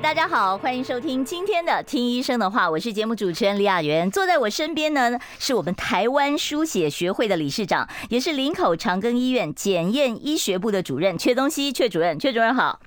[0.00, 4.10] 大家好，欢迎收听今天的《听医生的话》，我是节目主持人李雅媛。
[4.10, 12.80] 坐在我身边呢，是我们台湾书写学会的理事长，也是林口长庚医院检验医学部的主任阙东西，阙主任，阙主任好。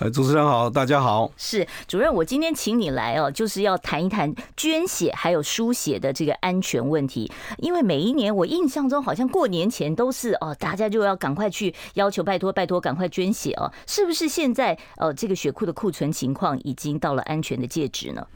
[0.00, 1.30] 哎，主持人好，大家好。
[1.36, 7.30] 是主任，我今天请你来哦，就是要谈一谈捐血还有输血的这个安全问题。
[7.58, 13.72] 因为每一年我印象中好像过年前都是哦，大家就要赶快去要求拜托拜托，赶快捐血哦。
[13.86, 18.26] 是不是现在呃这个血库的库存情况已经到了安全的界值呢？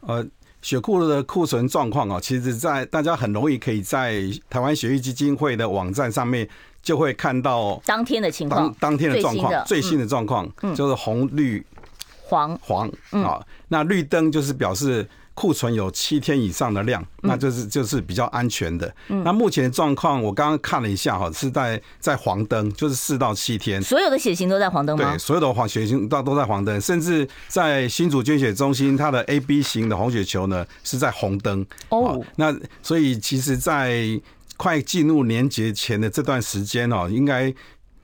[0.00, 0.22] 呃，
[0.60, 6.46] 血库的库存状况啊，其实在大家很容易可以在台湾血液基金会的网站上面。
[6.88, 11.62] 就会看到当天的情况，当当天的状况，最新的状况就是红绿
[12.22, 13.38] 黄黄啊。
[13.68, 18.90] 那绿灯就是表示库存有七天以上的量，那就是就是比较安全的。
[19.08, 23.82] 那目前的状况，我刚刚看了一下哈，是在在黄灯，就是四到七天。
[23.82, 25.12] 所有的血型都在黄灯吗？
[25.12, 31.66] 对，所有的黄血型都都在黄灯，甚至在新竹捐血中心，它的 AB 型的红血球呢是在红灯。
[31.90, 34.18] 哦，那所以其实，在
[34.58, 37.54] 快进入年节前的这段时间哦，应该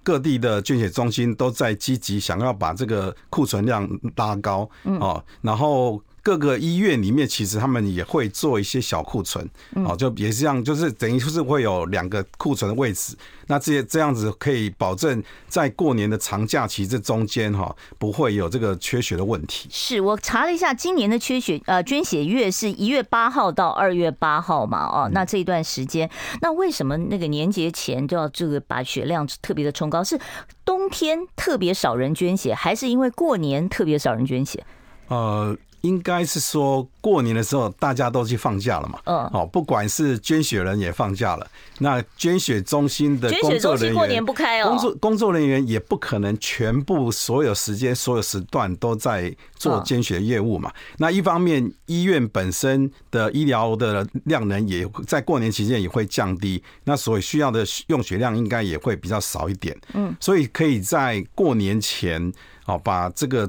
[0.03, 6.03] 各地的捐血中心都在积极想要把这个库存量拉高哦，然后。
[6.25, 13.15] 各个医院里面，其实他们也会做一些小库存，哦，就也是这样，就是等于就是会有两个库存的位置。
[13.47, 19.69] 那这些这样子可以保证在过年的长假期这中间哈，不会有这个缺血的问题。
[19.71, 26.09] 是我查了一下，今年的缺血呃捐血月是一月八号到二月八号嘛，哦，那这一段时间，
[26.41, 30.03] 那为什么那个年节前就要这个把血量特别的冲高？
[30.03, 30.19] 是
[30.65, 34.65] 冬天特别少人捐血，还是因为过年特别少人捐血？
[35.09, 35.55] 呃。
[35.85, 41.47] 应该是说过年的时候大家都去放假了嘛，嗯，哦，不管是捐血人也放假了，
[41.79, 50.73] 那捐血中心的工作人员过年不开哦，工作工作人员也不可能全部所有时间所有时段都在做捐血业务嘛。
[50.97, 62.33] 那一方面，医院本身的医疗的量能也在过年期间也会降低，那所以需要的用血量应该也会比较少一点，嗯，所以可以在过年前
[62.65, 63.47] 哦把这个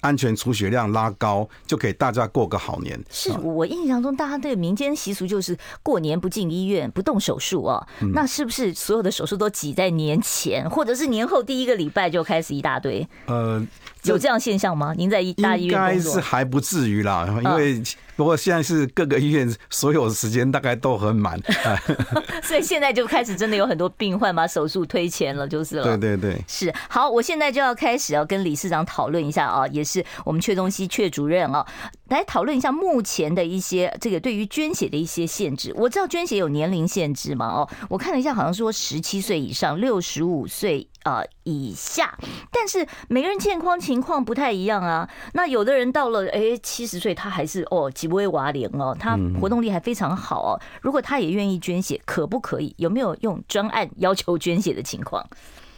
[0.00, 2.98] 安全出血量拉高，就给大家过个好年。
[3.10, 7.86] 是我印象中，大家对民间习俗就是过年不进医院，不动手术啊。
[8.14, 13.06] 那是不是所有的手术都挤在年前，或者是年后第一个礼拜就开始一大堆？
[13.26, 13.64] 呃，
[14.04, 14.94] 有这样现象吗？
[14.96, 15.64] 您在大医院？
[15.64, 17.82] 应该是还不至于啦，因为。
[18.16, 21.40] 不过现在是各个医院所有的时间大概都很满
[22.44, 25.84] 所以现在就开始真的有很多病患把手术推前了，就是了。
[25.84, 31.66] 对对对，是好，我现在就要开始要跟理事长讨论一下啊，也是我们阙东西阙主任啊，
[32.08, 35.72] 来讨论一下目前的一些这个对于捐血的一些限制。
[35.74, 40.89] 我知道捐血有年龄限制嘛，哦，我看了一下，好像说十七岁以上，六十五岁。
[41.04, 42.16] 呃，以下，
[42.52, 45.08] 但是每个人健康情况不太一样啊。
[45.32, 50.60] 那有的人到了哎七十岁，他还是哦几不会瓦脸哦，他活动力还非常好哦。
[50.82, 52.74] 如果他也愿意捐血，可不可以？
[52.76, 55.26] 有没有用专案要求捐血的情况？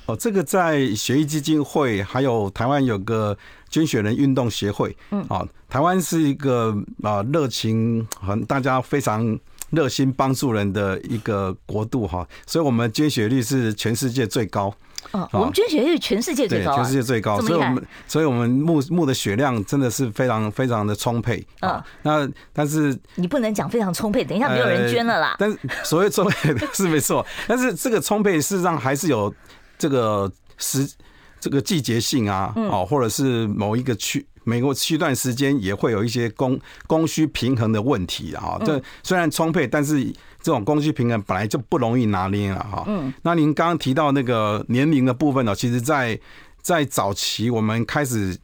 [0.07, 3.37] 哦，这个在血液基金会，还有台湾有个
[3.69, 9.39] 捐血人运动协会，嗯，啊，台湾是一个啊热情很大家非常。
[9.73, 14.71] 热心帮助人的一个国度哈，所以我们捐血率是全世界最高。
[15.11, 17.41] 哦，我们捐血率全世界最高，全世界最高。
[17.41, 21.45] 所以我们，所以我们木木的血量真的是非常非常的充沛。
[21.61, 25.37] 啊，那但是你不能讲非常充沛，等一下没有人捐了啦。
[25.41, 29.35] 但是所谓充沛是没错， 但是这个充沛事实上还是有
[29.77, 30.89] 这个时
[31.41, 34.25] 这个季节性啊，哦，或者是某一个区。
[34.45, 36.59] 每个区段时间也会有一些供
[36.89, 40.13] 供需平衡的问题啊，这虽然充沛，但是
[40.43, 42.85] 这种供需平衡本来就不容易拿捏了哈。
[42.87, 46.19] 嗯，那您刚刚提到那个年龄的部分呢，其实，在
[46.61, 48.37] 在早期我们开始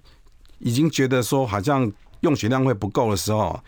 [0.61, 3.61] 已经觉得说好像用血量会不够的时候。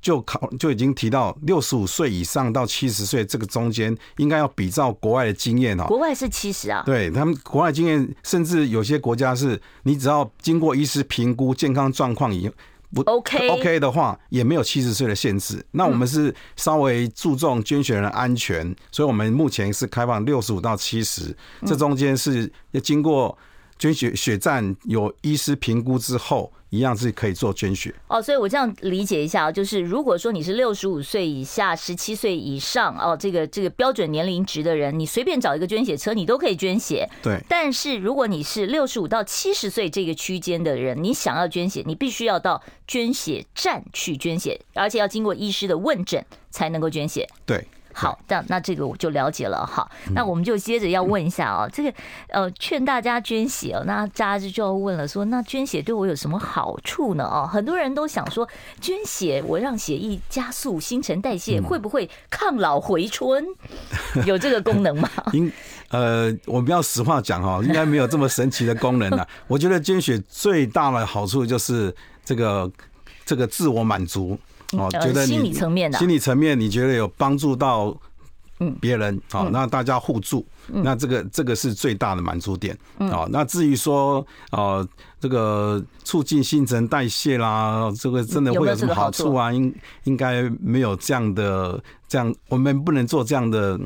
[0.00, 5.86] 就考就已经提到六十五岁以上到七十岁这个中间，应该要比照国外的经验哦。
[5.88, 6.84] 国外是七十啊？
[6.86, 12.48] 对他们国外经验，甚至有些国家是，你只要经过医师评估健康状况以
[12.94, 15.64] 不 OK OK 的话，也没有七十岁的限制。
[15.72, 21.36] 那我们是稍微注重捐血人的安全，所以我们目前是开放六十五到七十，
[21.66, 23.36] 这中间是要经过
[23.78, 27.94] 捐血血站有医师评估之后，一样是可以做捐血。
[28.08, 37.08] 哦，所以我这样理解一下啊，就是如果说你是六十五岁以下、十七岁以上哦，这个这个标准年龄值的人，你随便找一个捐血车，你都可以捐血。
[37.22, 37.40] 对。
[37.48, 47.26] 但是如果你是六十五到七十岁这个区间的人，你想要捐血，你必须要到捐血站去捐血，而且要经过医师的问诊才能够捐血。
[47.46, 47.66] 对。
[47.98, 49.84] 好，那那这个我就了解了哈。
[50.14, 51.92] 那我们就接着要问一下哦， 这个
[52.28, 57.24] 呃，劝大家捐血哦，那大家就要问了，说那捐血对我有什么好处呢？
[57.24, 58.48] 哦，很多人都想说，
[58.80, 63.44] 捐血我让血液加速新陈代谢，会不会抗老回春？
[64.24, 65.10] 有这个功能吗？
[65.34, 65.50] 应
[65.90, 69.26] 呃，我们要实话讲哈，应该没有这么神奇的功能啊。
[69.48, 71.92] 我觉得捐血最大的好处就是
[72.24, 72.70] 这个
[73.24, 74.38] 这个自我满足。
[74.76, 77.96] 哦，觉得你心理层面的心理层面，你觉得有帮助到
[78.60, 82.76] 嗯别人，好，那大家互助，那这个这个是最大的满足点。
[82.98, 84.86] 哦，那至于说哦，
[85.20, 89.52] 这个促进新陈代谢啦，这个真的会有什么好处啊？
[89.52, 89.74] 应
[90.04, 93.78] 应该没有这样的这样，我们不能做这样的。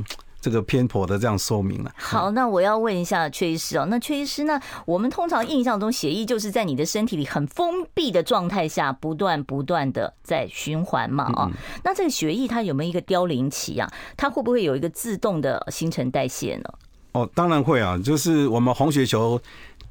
[0.42, 1.92] 这个偏颇的这样说明了。
[1.96, 4.60] 好，那我要问一下阙医师哦，那阙医师呢？
[4.84, 11.32] 我们通常印象中血液就是在你的身体里很封闭的状态下，不断不断的在循环嘛？
[11.36, 11.50] 啊，
[11.84, 13.88] 那这个血液它有没有一个凋零期啊？
[14.16, 16.64] 它会不会有一个自动的新陈代谢呢？
[17.12, 19.40] 哦，当然会啊，就是我们红血球。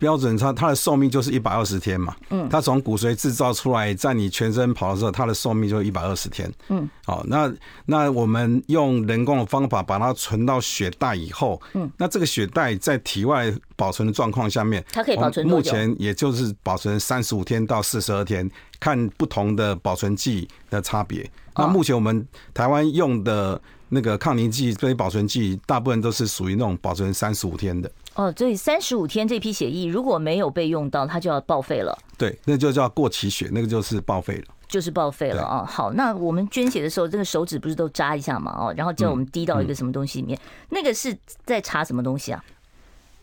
[0.01, 7.53] 标准它它的寿命就是一百二十天嘛，嗯，它从骨髓制造出来，在你全身跑的时候，它的寿命就是一百二十天，嗯，好，那
[7.85, 18.49] 那我们用人工的方法把它存到血袋以后，嗯，那这个血袋在体外保存的状况下面，它可以保存目前也就是保存三十五天到四十二天，
[18.79, 21.29] 看不同的保存剂的差别。
[21.55, 27.91] 那目前我们台湾用的那个抗凝剂非保存剂，大部分都是属于那种保存三十五天的。
[28.15, 31.97] 哦，所以三十五天这批血液如果没有被用到，它就要报废了。
[32.17, 35.65] 对，那就叫过期血，那个就是报废了，就是报废了啊。
[35.65, 38.53] 好，那我们捐血的时候，这个手指不是都扎一下嘛？
[38.57, 42.43] 哦，然后叫我们滴到一个什么东西里面，那个是在查什么东西啊？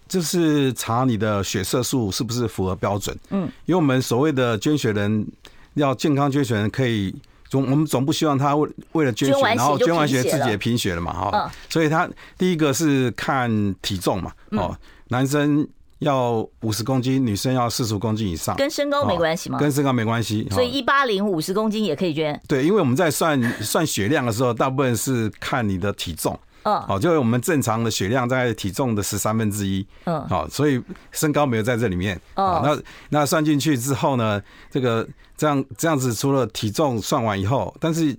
[0.08, 3.14] 就是查你的血色素是不是符合标准。
[3.28, 5.26] 嗯，因为我们所谓的捐血人
[5.74, 7.14] 要健康捐血人可以。
[7.48, 11.52] 总我们总不希望他为为了捐血，然后捐完血自己也贫血了嘛，哈。
[11.68, 14.76] 所以他第一个是看体重嘛，哦，
[15.08, 15.66] 男生
[16.00, 19.58] 要五十公斤，女生要四十五公斤以上，跟身高没关系吗？
[19.58, 22.40] 跟身高没关系，所以一八零五十公斤也可以捐。
[22.46, 26.38] 对，因为我们在算算血量的时候，大部分是看你的体重。
[26.64, 29.86] 哦，就是我们正常的血量在体重的十三分之一。
[30.04, 30.82] 嗯，好，所以
[31.12, 32.20] 身高没有在这里面。
[32.34, 38.14] 哦，那那算进去之后呢，这个这样这样子，除了体重算完以后，但是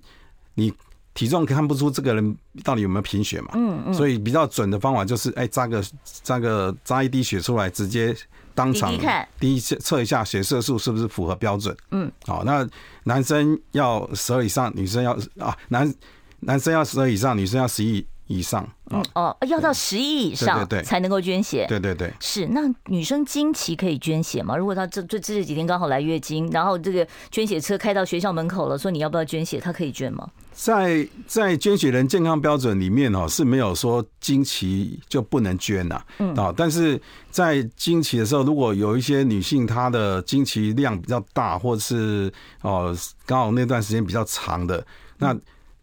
[0.55, 0.73] 你
[1.13, 3.49] 体重看不出这个人到底有没有贫血嘛？
[3.53, 3.93] 嗯嗯。
[3.93, 5.83] 所以比较准的方法就是，哎，扎个
[6.23, 8.15] 扎个扎一滴血出来，直接
[8.55, 8.91] 当场
[9.39, 11.75] 第一测一下血色素是不是符合标准。
[11.91, 12.11] 嗯。
[12.25, 12.67] 好，那
[13.03, 15.93] 男生要十二以上，女生要啊男
[16.39, 18.05] 男生要十二以上，女生要十一。
[18.29, 22.45] 以上，嗯哦，要到十亿以上才能够捐血，对对对，是。
[22.45, 24.55] 那女生经期可以捐血吗？
[24.55, 30.29] 如果她这这这几天刚好来月经，然后这个捐血车开到学校门口了，说你要不要捐血，她可以捐吗？
[30.53, 36.35] 在在捐血人健康标准里面哦，是没有说经期就不能捐呐，嗯。
[36.35, 37.01] 啊，但是
[37.31, 44.85] 在经期的时候，如果有一些女性她的经期量比较大，或者是哦刚好那段时间比较长的，
[45.17, 45.35] 那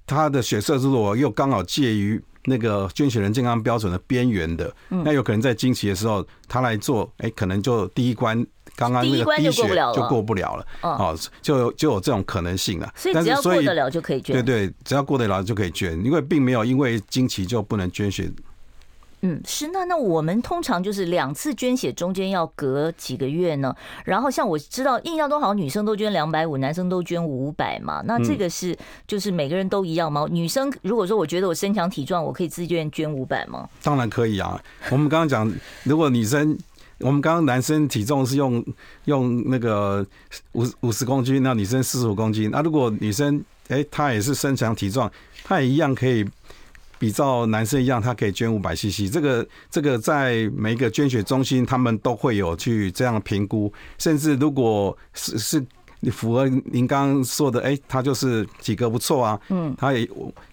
[0.06, 8.36] 她的血色素如果又刚好介于那个捐血人健康标准的边缘的，那有可能在经期的时候，他来做，哎，可能就第一关，
[8.76, 9.62] 刚刚那个滴血
[9.94, 12.90] 就过不了了，哦，就有就有这种可能性了。
[12.96, 18.30] 所以只要过得了就可以捐，对对，只要过得了就可以捐，因为并没有因为经期就不能捐血。
[19.26, 23.74] 嗯，是那那我们通常就是两次捐血中间要隔几个月呢？
[24.04, 28.00] 然后像我知道印象中好像女生都捐两百五，男生都捐五百嘛。
[28.06, 30.26] 那这个是就是每个人都一样吗？
[30.30, 33.68] 女生如果说我觉得我身强体壮，我可以自愿捐五百吗？
[33.82, 34.62] 当然可以啊。
[34.90, 35.52] 我们刚刚讲，
[35.82, 36.56] 如果女生，
[37.00, 38.64] 我们刚刚男生体重是用
[39.06, 40.06] 用那个
[40.52, 42.48] 五五十公斤，那女生四十五公斤。
[42.52, 45.10] 那如果女生哎她也是身强体壮，
[45.42, 46.24] 她也一样可以。
[46.98, 49.10] 比照男生一样，他可以捐五百 CC。
[49.12, 53.72] 这个这个在每一个捐血中心，他们都会有去这样评估。
[53.98, 55.66] 甚至如果是是
[56.12, 60.08] 符合您刚刚说的，哎，他就是体格不错啊，嗯，他也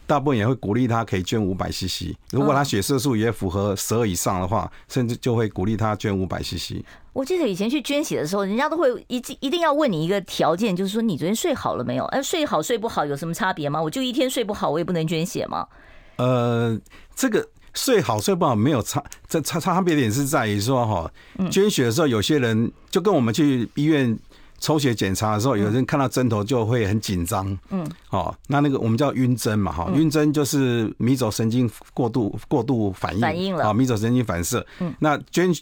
[0.08, 2.16] 大部分也会鼓励他可以捐五百 CC。
[2.32, 6.84] 如果他血色素也符合十二以上的话，甚至就会鼓励他捐五百 CC。
[7.12, 12.06] 我记得以前去捐血的时候，人家都会一一定要问你一个条件，就是说你昨天睡好了没有？
[12.06, 13.82] 哎，睡好睡不好有什么差别吗？
[13.82, 15.68] 我就一天睡不好，我也不能捐血吗？
[16.18, 16.80] 呃，
[17.16, 21.12] 这个睡好睡不好没有差，这差差别点是在于说哈，
[21.50, 24.18] 捐血的时候有些人就跟我们去医院
[24.60, 35.54] 抽血检查的时候，有人看到针头就会很紧张，嗯，哦，那那个我们叫晕针嘛，哈，晕针就是迷走神经过度过度反应，反应了，啊，迷走神经反射，嗯，那捐。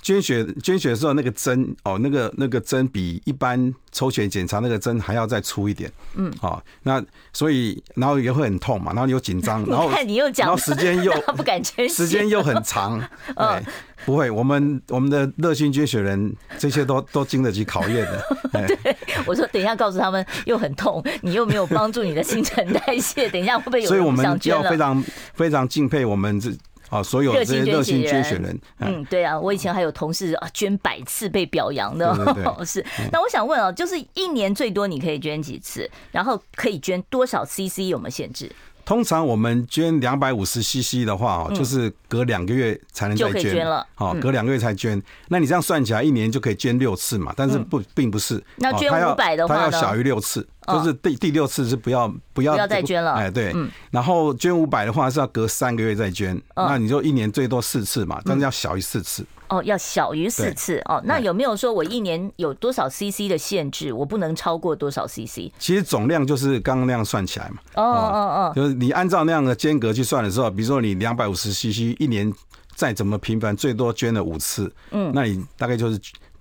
[0.00, 5.90] 捐血捐血的时候，那个针哦，那个那个针比一般抽血检查那个针还要再粗一点。
[6.14, 13.00] 嗯，好，那所以然后也会很痛嘛，然后又紧张， 然后看你又讲，然后时间又 不敢捐血，时间又很长。
[13.36, 13.62] 哎，
[14.04, 18.38] 不会，我们我们的热心捐血人这些都都经得起考验的。
[18.52, 23.88] 对，我说等一下告诉他们又很痛，你又没有帮助你的新陈代谢，等一下会不会有？
[23.88, 26.50] 所以我们要非常非常敬佩我们这。
[26.88, 32.14] 啊，所有这些热心捐血人，嗯，对啊，我以前还有同事啊捐百次被表扬的，
[32.64, 32.84] 是。
[33.12, 35.88] 那我想问啊，就是一年最多你可以捐几次？
[36.10, 38.50] 然后可以捐多少 CC 有没有限制？
[38.88, 43.86] 通常我们捐两百五十 CC 的话，哦，就是隔两个月才能再捐了。
[43.94, 45.00] 好，隔两个月才捐。
[45.28, 47.30] 那你这样算起来，一年就可以捐六次嘛？
[47.36, 48.42] 但是不，并不是。
[48.56, 50.48] 那捐五百的话它要小于六次。
[50.66, 53.54] 就是第第六次是不要不要不要再捐了，哎对，
[53.90, 59.22] 然后捐五百的话是要隔三个月再捐，那你就一年最多四次嘛，但是要小于四次。
[59.48, 61.00] 哦，要小于四次哦。
[61.04, 63.92] 那有没有说我一年有多少 CC 的限制？
[63.92, 65.50] 我不能超过多少 CC？
[65.58, 67.58] 其实总量就是刚刚那样算起来嘛。
[67.74, 72.32] 哦哦哦，就是你按照那样的间隔去算的时候，比如说你两百五十 CC 一年
[72.74, 76.00] 再怎么频繁，最多捐了五次，嗯，那你大概就是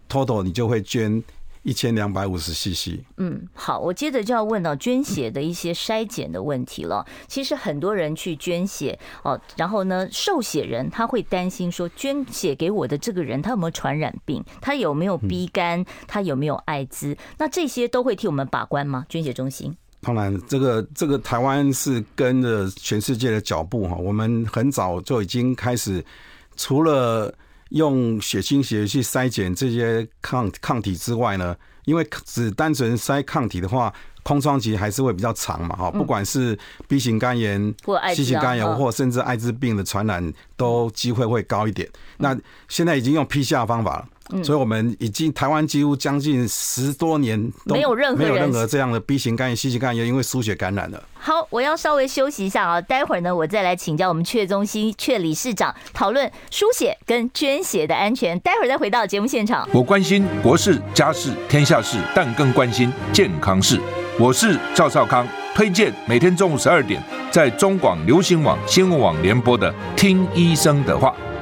[0.09, 1.23] total 你就会捐。
[1.67, 2.97] 一千两百五十 CC。
[3.17, 7.05] 嗯，好，我接着就要问到捐血的一些筛检的问题了。
[7.27, 14.41] 其实很多人去捐血哦，然后呢，受血人他会担心说，捐血给我的这个人他有没有传染病？
[14.62, 15.83] 他有没有 B 肝？
[16.07, 17.17] 他有没有艾滋？
[17.38, 19.05] 那这些都会替我们把关吗？
[19.09, 19.75] 捐血中心？
[20.00, 26.01] 当然，这个这个台湾是跟着全世界的脚步哈，我们很早就已经开始，
[26.55, 27.33] 除了
[27.69, 31.55] 用血清学去筛检这些抗抗体之外呢，
[31.86, 33.93] 因为只单纯筛抗体的话，
[34.24, 36.57] 空窗期还是会比较长嘛，哈，不管是
[36.88, 37.74] B 型肝炎、
[38.15, 41.88] C 型肝炎或甚至艾滋病的传染，都机会会高一点。
[42.17, 44.09] 那现在已经用 PCR 方法了。
[44.43, 51.01] 所以，我们已经台湾几乎将近十多年都没有任何没有任何这样的 B 型肝炎、C 型肝炎，因为输血感染了。
[51.13, 58.38] 好，我要稍微休息一下啊，待会儿呢，我再来请教我们阙中心阙理事长讨论输血跟捐血的安全。
[58.41, 59.67] 待会儿再回到节目现场。
[59.74, 63.79] 我关心国事、家事、天下事，但更关心健康事。
[64.19, 71.10] 我是赵少康，推荐每天中午十二点在中广流行网、新闻网联播的《听医生的话》。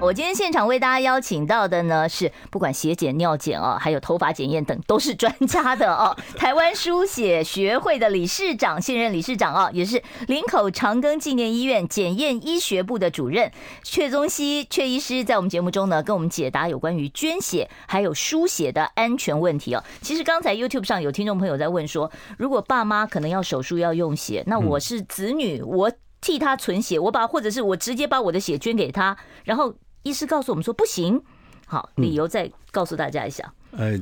[0.00, 6.16] 我今天现场为大家邀请到的呢，是不管血检、尿检啊，还有头发检验等，都是专家的哦。
[6.36, 13.52] 台湾输血学会的理事长，现任理事长啊，也是林口长庚纪念医院检验医学部的主任
[13.84, 19.84] 阙宗熙阙医师，在我们节目中呢，跟我们解答有关于捐血还有输血的安全问题哦。
[20.00, 25.92] 其实刚才 YouTube 上有听众朋友在问说，如果爸妈可能要手术要用血，那我是子女，我
[26.22, 29.14] 替他存血，我把或者是我直接把我的血捐给他，
[29.44, 29.74] 然后。
[30.02, 31.20] 医师告诉我们说不行，
[31.66, 33.52] 好，理由再告诉大家一下。
[33.72, 33.98] 呃，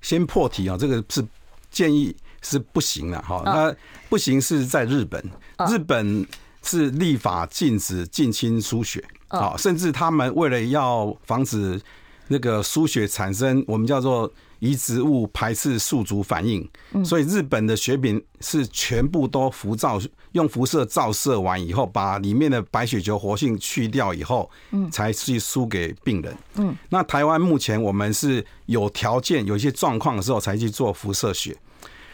[0.00, 1.24] 先破题啊，这个是
[1.70, 3.42] 建议是不行的哈。
[3.44, 3.74] 那
[4.08, 5.22] 不行是在日本，
[5.68, 6.26] 日本
[6.62, 11.80] 是立法禁止近亲输血好，甚至他们为了要防止
[12.28, 14.32] 那个输血产生我们叫做。
[14.60, 16.66] 移植物排斥宿主反应，
[17.04, 19.98] 所以日本的血品是全部都辐照，
[20.32, 24.48] 用辐射照射完以后，把里面的白血球活性去掉以后，
[24.92, 26.36] 才去输给病人。
[26.56, 31.56] 嗯，那台湾目前我们是有条件、有一些状况的时候才去做辐射血。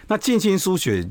[0.06, 1.04] 那近亲输血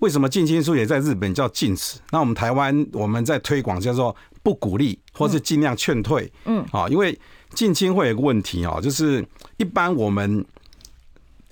[0.00, 2.00] 为什么近亲输血在日本叫禁止？
[2.10, 6.32] 那我们台湾我们在推广叫做不鼓励，或是尽量劝退。
[6.46, 7.16] 嗯，啊，因为
[7.54, 9.24] 近亲会有个问题哦，就是
[9.56, 10.44] 一般我们。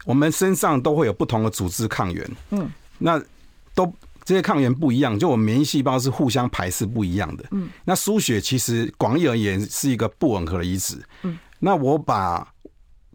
[0.09, 3.23] 我们身上都会有不同的组织抗原，嗯，那
[3.75, 3.93] 都
[4.25, 12.51] 这些抗原不一样，就我们免疫细胞是互相排斥不一样的，嗯，那输血其实广义而言是一个不吻合的移植，嗯，那我把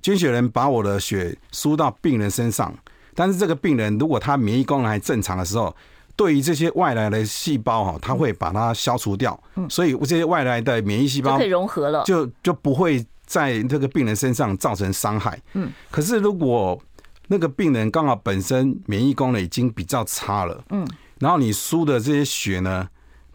[0.03, 2.71] 捐血人把我的血输到病人身上，
[3.15, 5.75] 但是这个病人如果他免疫功能还正常的时候，
[6.15, 13.03] 对于这些外来的细胞哈，他会把它消除掉，嗯，所以这些外来的免疫细胞就可以融合了，就就不会。
[13.25, 16.79] 在这个病人身上造成伤害，嗯，可是如果
[17.27, 20.87] 那个病人刚好本身免疫功能已经比较差了，嗯，
[21.19, 22.87] 然后你输的这些血呢，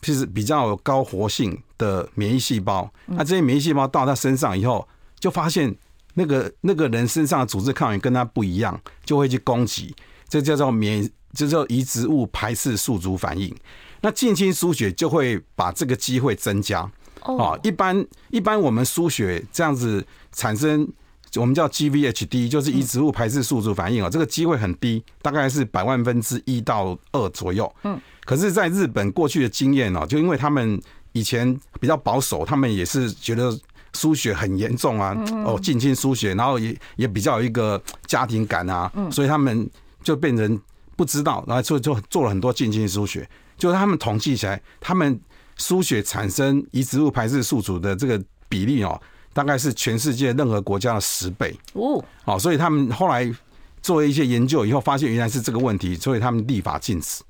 [0.02, 4.86] 其实比较有高活性的免疫细胞，那这些免疫细胞到他身上以后，
[5.18, 5.74] 就发现
[6.14, 9.94] 那个那个人身上的组织抗原跟他不一样，就会去攻击，
[10.28, 13.52] 这叫做免，这叫移植物排斥宿主反应。
[14.00, 16.88] 那近亲输血就会把这个机会增加。
[17.22, 20.88] 哦，一般一般我们输血这样子产生。
[21.36, 27.70] 我们叫 GVHD，就是移植物排斥宿主反应啊，这个机会很低，大概是百万分之一到二左右。
[27.84, 30.80] 嗯，可是，在日本过去的经验哦，就因为他们
[31.12, 33.56] 以前比较保守，他们也是觉得
[33.92, 39.68] 输血很严重啊，哦，近亲输血，然后也也比较有一个家庭感啊，所以他们
[40.02, 40.58] 就变成
[40.96, 45.20] 不知道，然后就就做了很多近亲输血，就是他们统计起来，他们
[45.58, 49.00] 输血产生移植物排斥宿主的这个比例哦。
[49.34, 53.32] 大概是全世界任何国家的十倍哦，好，所以他们后来
[53.80, 57.22] 做了一些研究以后，发现原来是这个问题，所以他们立法禁止，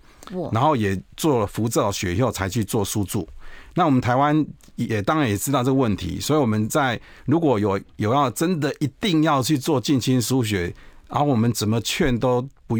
[0.50, 3.28] 然后也做了辐照血以后才去做输注。
[3.75, 10.73] 那我们台湾也当然也知道这个问题，所以我们在如果有有要真的一定要去做近亲输血，
[11.11, 12.78] 然后我们怎么劝都不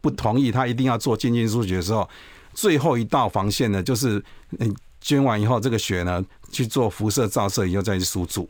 [0.00, 2.08] 不同意他一定要做近亲输血的时候，
[2.54, 4.24] 最后一道防线呢，就是
[4.58, 8.48] 嗯捐完以后这个血呢去做辐射照射以后再去输注。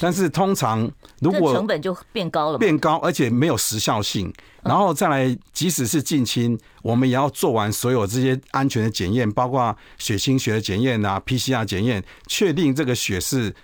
[0.00, 4.30] 但是通常如果成本就变高了，变高，而且没有时效性。
[4.62, 13.54] 然后再来，即使是近亲，我们也要做完所有这些安全的检验，包括血清学的检验啊、PCR 检验，确定这个血是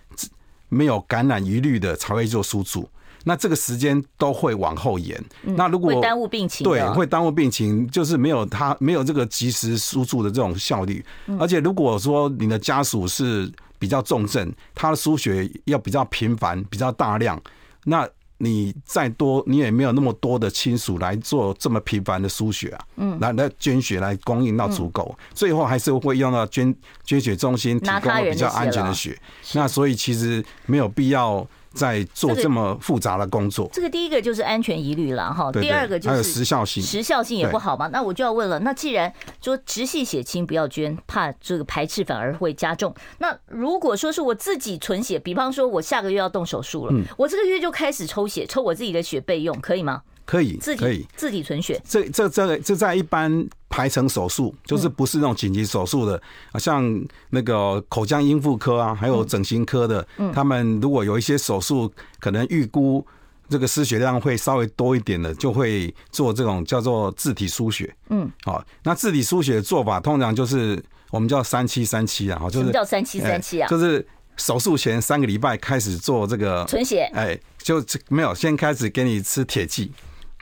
[0.68, 2.88] 没有感染疑虑的，才会做输注。
[3.24, 5.22] 那这个时间都会往后延。
[5.42, 11.04] 那如果会耽误病情，对，会耽误病情，就是没有他没有这个及时输注的这种效率。
[11.38, 13.50] 而且如果说你的家属是。
[13.80, 17.40] 比较重症，他的输血要比较频繁、比较大量。
[17.84, 22.84] 那你再多，你也没有那么多的亲属来做这么频繁的输血啊。
[22.96, 26.74] 嗯，来来捐血来供应到足够，最后还是会用到捐
[27.04, 29.18] 捐血中心提供比较安全的血。
[29.54, 31.48] 那所以其实没有必要。
[31.72, 35.50] 在做这么复杂的工作，这个第一个就是安全疑虑了哈。
[35.52, 37.88] 第二个就是时效性，时效性也不好嘛。
[37.88, 42.94] 那我就要问了，那既然说直系血亲不要捐，怕这个排斥反而会加重。
[43.18, 50.02] 那如果说是我自己存血，比方说我下个月要动手术了，我这个月就开始抽血，抽我自己的血备用，可以吗？
[50.30, 51.82] 可以，自己可以自己存血。
[51.84, 63.04] 这这这这在一般排程手术，就是不是那种紧急手术的啊，像那个口腔应付科啊，还有整形科的，他们如果有一些手术，可能预估
[63.48, 67.92] 这个失血量会稍微多一点的，就会做这种叫做自体输血。
[68.10, 73.68] 嗯，好，那自体输血的做法通常就是我们叫三七三七啊，就是什么叫三七三七啊？
[73.68, 79.90] 就是手术前三个礼拜开始做这个存血，哎，就没有先开始给你吃铁剂。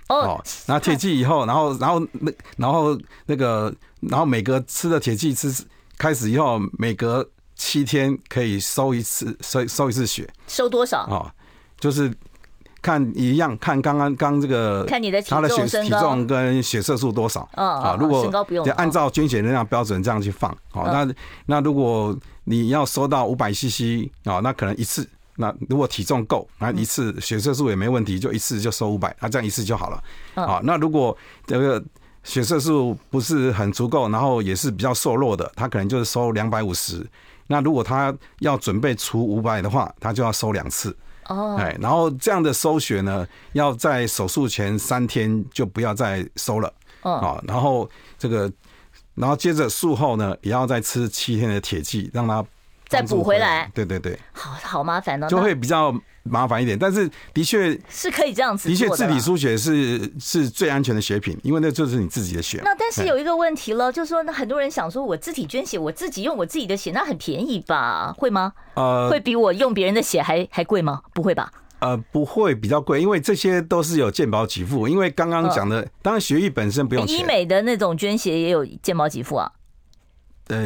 [0.08, 5.52] 哦，然后铁剂以后，然后 然后那然后那个然后每隔吃的铁剂吃
[5.96, 11.06] 开始以后，每隔七天可以收一次收收一次血，收多少？
[11.10, 11.30] 哦，
[11.78, 12.12] 就是
[12.80, 17.96] 看一样，看刚刚刚这个看你的他的血体重跟血色素多少啊？
[17.98, 18.30] 如果
[18.76, 21.14] 按照捐血能量标准这样去放，好，那
[21.46, 25.06] 那如果你要收到五百 CC 啊，那可能一次。
[25.40, 30.02] 那如果体重够，那一次血色素也没问题，就一次就收五百，那这样一次就好了。
[30.34, 31.80] 啊，那如果这个
[32.24, 37.06] 血色素不是很足够，然后也是比较瘦弱的，他可能就是收两百五十。
[37.46, 40.94] 那如果他要准备除五百的话，他就要收两次。
[41.28, 46.74] 哦，哎，然后这样的收血呢，要在手术前三天就不要再收了。
[47.02, 48.50] 啊，然后这个，
[49.14, 52.44] 然后接着术后呢，也要再吃七天的铁剂，让他。
[52.88, 56.78] 再补回来，对对对，好好麻烦哦，就会比较麻烦一点。
[56.78, 62.60] 但是的确是可以这样子，的确自体输血是是最安全的血品，因为那就是你自己的血。
[62.64, 68.14] 那但是有一个问题了，就是说，那很多人想说，我自体捐血，我自己用我自己的血，那很便宜吧？
[68.16, 68.54] 会吗？
[68.74, 71.02] 呃，会比我用别人的血还还贵吗？
[71.12, 71.52] 不会吧？
[71.80, 74.88] 呃，不会比较贵，因为这些都是有健保给付。
[74.88, 77.20] 因为刚刚讲的，当然血液本身不用钱。
[77.20, 79.52] 医美的那种捐血也有健保给付啊？
[80.48, 80.56] 呃。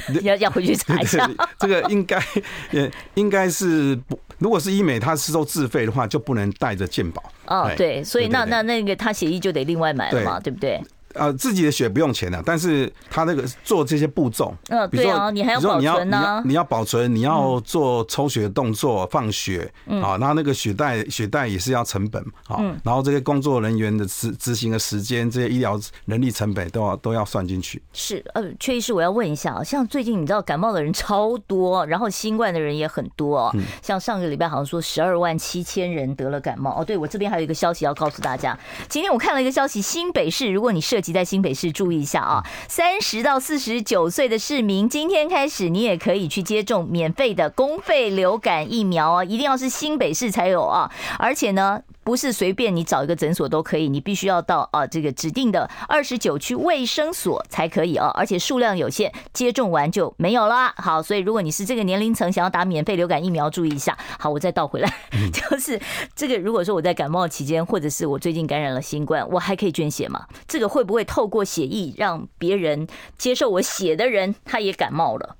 [0.22, 1.28] 要要回去查一下，
[1.58, 2.22] 这个应该
[2.70, 7.22] 也应该是不，如果是医美，他是收自费的话，就不能带着健保。
[7.46, 10.80] 哦，对，所以那那那个他协议就得另外买了嘛，对不对？
[11.16, 27.82] 呃，自己的血不用钱的，但是他那个做这些步骤，嗯，对啊，你还要保存呢，你要保存，你要做抽血的动作，放血，啊，然后那个血袋血袋也是要成本，啊，然后这些工作人员的执执行的时间，这些医疗人力成本都要都要算进去。
[27.92, 51.82] 是，呃，阙医师，我要问一下啊，像最近你知道感冒的人超多，然后新冠的人也很多，像上个礼拜好像说十二万七千人得了感冒，哦，对，我这边还有一个消息要告诉大家，今天我看了一个消息，新北市如果你涉及在新北市注意一下啊，三十到四十九岁的市民，今天开始你也可以去接种免费的公费流感疫苗啊，一定要是新北市才有啊，而且呢。
[52.06, 60.72] 不是随便你找一个诊所都可以，你必须要到啊这个指定的二十九区卫生所才可以啊，而且数量有限，接种完就没有了。
[60.76, 63.98] 好，所以如果你是这个年龄层想要打免费流感疫苗，注意一下。
[64.20, 64.94] 好，我再倒回来，
[65.34, 65.80] 就是
[66.14, 70.28] 这个，如果说我在感冒期间，或者是我最近感染了新冠，我还可以捐血吗？
[70.46, 72.86] 这个会不会透过血液让别人
[73.18, 75.34] 接受我血的人他也感冒了？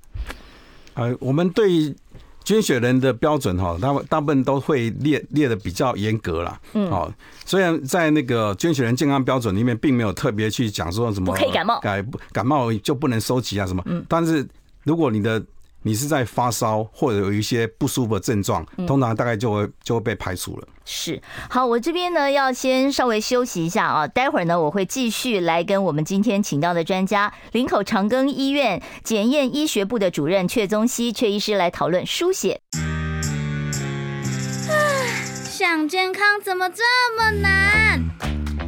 [0.95, 1.95] 呃，我们对。
[2.47, 6.57] 捐血人的标准哈，他们大部分都会列列的比较严格啦。
[6.71, 7.13] 嗯，哦，
[7.45, 13.83] 虽然在那个捐血人健康标准里面，并没有特别去讲说什么不可以感冒，感感冒就不能收集啊什么。
[13.85, 14.47] 嗯，但是
[14.85, 15.43] 如果你的
[15.87, 20.67] 你是在发烧或者有一些不舒服的症状，通常大概就会就会被排除了。
[20.83, 32.59] 是，好，我这边呢要先稍微休息一下啊，待会儿呢我会继续来跟我们今天请到的专家，林口长庚医院检验医学部的主任阙宗熙阙医师来讨论输血。
[35.43, 36.83] 想健康怎么这
[37.17, 38.03] 么难？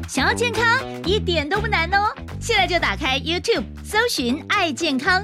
[0.08, 0.64] 想要健康
[1.06, 5.24] 一点都不难哦，现在就打开 YouTube 搜寻爱健康。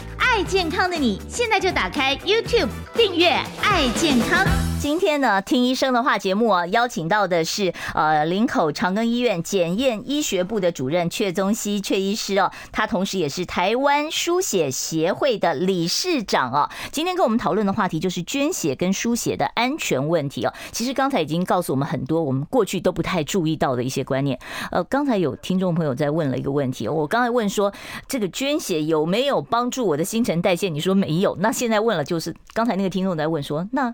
[0.21, 3.29] 爱健康的你，现在就打开 YouTube 订阅
[3.61, 4.45] “爱健康”。
[4.79, 16.67] 今天呢，听医生的话节目啊，邀请到的是呃林口长庚医院检验医学部的主任阙宗熙阙医师哦，他同时也是台湾输血协会的理事长哦。
[16.91, 20.53] 今天跟我们讨论的话题就是捐血跟输血的安全问题哦。
[20.71, 24.39] 其实刚才已经告诉我们很多我们过去都不太注意到的一些观念。
[24.71, 27.71] 呃，刚才有听众朋友在问了一个问题，我刚才问说
[28.07, 30.67] 这个捐血有没有帮助我的新陈代谢？
[30.67, 33.93] 你说没有，那现在问了就是刚才那个听众在问说那。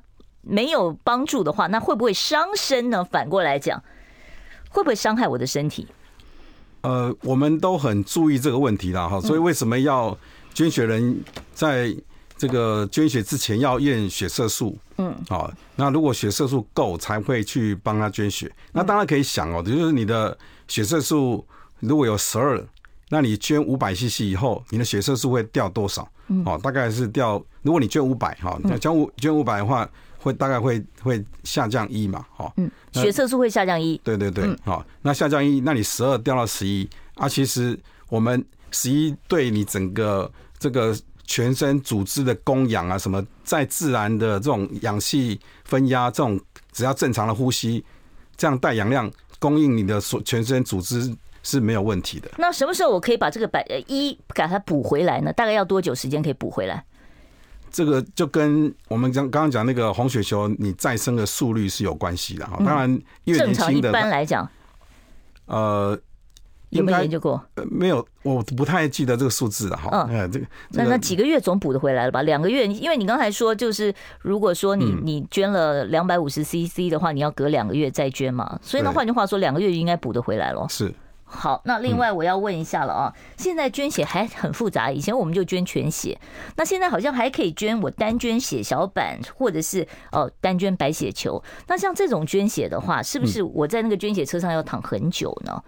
[0.50, 3.04] 没有帮助的话，那会不会伤身呢？
[3.04, 3.84] 反过来讲，
[4.70, 5.86] 会不会伤害我的身体？
[6.84, 10.18] 呃，我们都很注意这个问题啦哈，所以为什么要
[10.54, 11.22] 捐血人
[11.54, 11.94] 在
[12.38, 14.78] 这个捐血之前要验血色素？
[15.00, 18.50] 嗯，好，那如果血色素够，才会去帮他捐血。
[18.72, 20.38] 那当然可以想哦，就是你的
[20.70, 21.46] 血色素
[21.82, 22.66] 如果有十二，
[23.10, 26.08] 那你捐五百 CC 以后，你的血色素会掉多少？
[26.46, 29.90] 哦，大概是掉，如果你捐五百哈，捐五捐五百的话。
[30.20, 40.94] 会大概会会下降一嘛，哈，嗯，血色素会下降一，对对对，好，那下降一，那你十二掉到十一啊，其实我们十一对你整个这个
[41.26, 46.38] 全身组织的供氧啊，什么在自然的这种氧气分压，这种
[46.74, 47.86] 只要正常的呼吸，
[48.36, 51.16] 这样带氧量供应你的所全身组织
[51.48, 52.30] 是没有问题的。
[52.38, 55.32] 那什么时候我可以把这个百一给它补回来呢？
[55.32, 56.84] 大概要多久时间可以补回来？
[57.72, 62.58] 这个就跟我们讲刚刚讲那个红血球你再生的速率是有关系的哈。
[62.66, 62.90] 当然，
[63.24, 64.50] 越年轻的，正常一般来讲，
[65.46, 65.98] 呃，
[66.70, 67.42] 有没有研究过？
[67.72, 70.08] 没有，我不太记得这个数字了哈。
[70.10, 72.22] 嗯，这个那那几个月总补得回来了吧？
[72.24, 78.60] 两个月，因为你刚才说就是，如果说你你捐了两百五十 CC 的话，你要隔两个月再捐嘛。
[78.62, 80.66] 所以呢换句话说，两个月应该补得回来了。
[80.70, 80.94] 是。
[81.30, 86.18] 好，那另外我要问一下了啊，现在捐血还很复杂，以前我们就捐全血，
[86.56, 91.44] 那现在好像还可以捐我单捐血小板，或者是哦单捐白血球。
[91.68, 95.62] 那像这种捐血的话，是不是我在那个捐血车上要躺很久呢？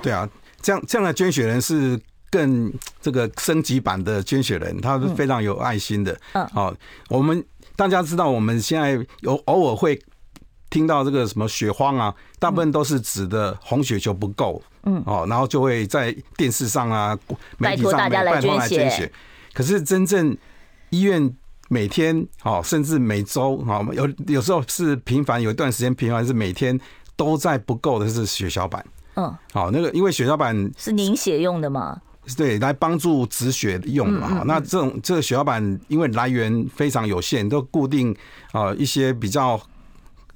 [0.00, 0.28] 对啊，
[0.60, 6.16] 这样这样的捐血人是更这个升级版的捐血人，他是非常有爱心的。
[6.32, 6.72] 嗯，好，
[7.08, 10.00] 我们大家知道，我们现在有偶尔会
[10.72, 14.60] 听到这个什么血荒啊，大部分都是指的红血球不够。
[14.84, 17.16] 嗯，哦，然后就会在电视上啊，
[17.58, 19.12] 媒体上拜托来捐血。
[19.52, 20.36] 可是真正
[20.88, 21.32] 医院
[21.68, 26.80] 每天哦，甚至每周哦，有有时候是频繁，有一段时间频繁是每天
[27.14, 28.84] 都在不够的是血小板。
[29.14, 32.00] 嗯，好，那个因为血小板是凝血用的嘛，
[32.36, 34.42] 对，来帮助止血用的嘛。
[34.46, 38.16] 那这种这个血小板因为来源非常有限，都固定
[38.52, 39.60] 啊一些比较。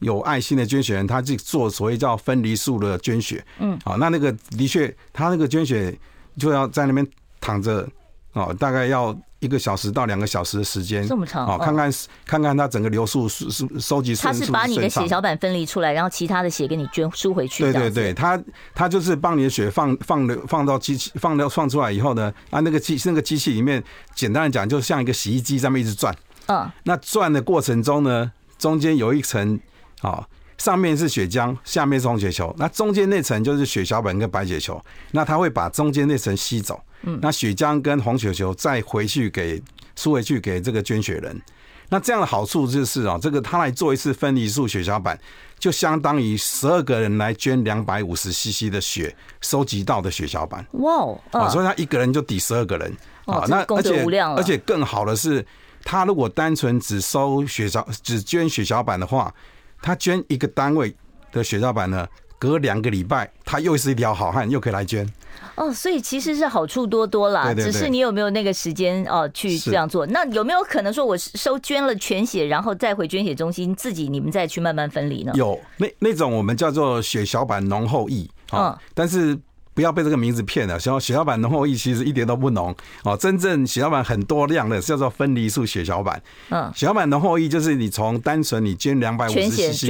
[0.00, 5.96] 有爱心的捐血人，他去做所谓叫分离术的捐血，嗯，好，那那个的确，他那个捐血
[6.36, 7.06] 就要在那边
[7.40, 7.88] 躺着，
[8.34, 11.90] 哦，大概要一个小时到两个小时的时间，这么长，哦，看看
[12.26, 18.38] 看看他整个流速是是收集，他是把你的血小板分离出来，然后其他的血给你捐输回去，对对对，他
[18.74, 23.82] 他就是帮你的血放放的放到机器放到放出来以后呢，啊，那个机那个机器里面，
[24.14, 26.14] 简单的讲，就像一个洗衣机在那边一直转，
[26.48, 29.58] 嗯，那转的过程中呢，中间有一层。
[30.06, 30.24] 啊，
[30.56, 39.60] 上面是血浆，下面是红血球，那中间那层就是血小板跟白血球，那它会把中间那层吸走，嗯，那血浆跟红血球再回去给
[39.96, 41.40] 输回去给这个捐血人。
[41.88, 45.16] 那这样的好处就是啊，这个他来做一次分离术血小板，
[45.58, 50.66] 就相当于十二个人来捐两百五十 CC 的血收集到的血小板。
[50.72, 51.20] 哇哦！
[51.30, 52.92] 啊，所以他一个人就抵十二个人
[53.24, 53.44] 啊。
[53.46, 54.04] 那而且
[54.36, 55.46] 而且更好的是，
[55.84, 59.32] 他如果单纯只收血小只捐血小板的话，
[59.80, 60.94] 他捐一个单位
[61.32, 62.06] 的血小板呢，
[62.38, 65.08] 隔两个礼拜他又是一条好汉，又可以来捐。
[65.54, 70.06] 哦，所以其实是好处多多啦，只是你有没有那个时间哦去这样做？
[70.06, 75.32] 那有没有可能说我收捐了全血，然后再回捐血中心自己你们再去慢慢分离呢？
[75.34, 79.38] 有那那种我们叫做血小板浓厚液啊，但是。
[79.76, 83.14] 不要被这个名字骗了，小血小板浓厚液其实一点都不浓哦。
[83.14, 86.20] 真正血小板很多量的叫做分离素血小板。
[86.48, 89.86] 嗯，血小板浓厚液就是你从单纯你捐两百五十 cc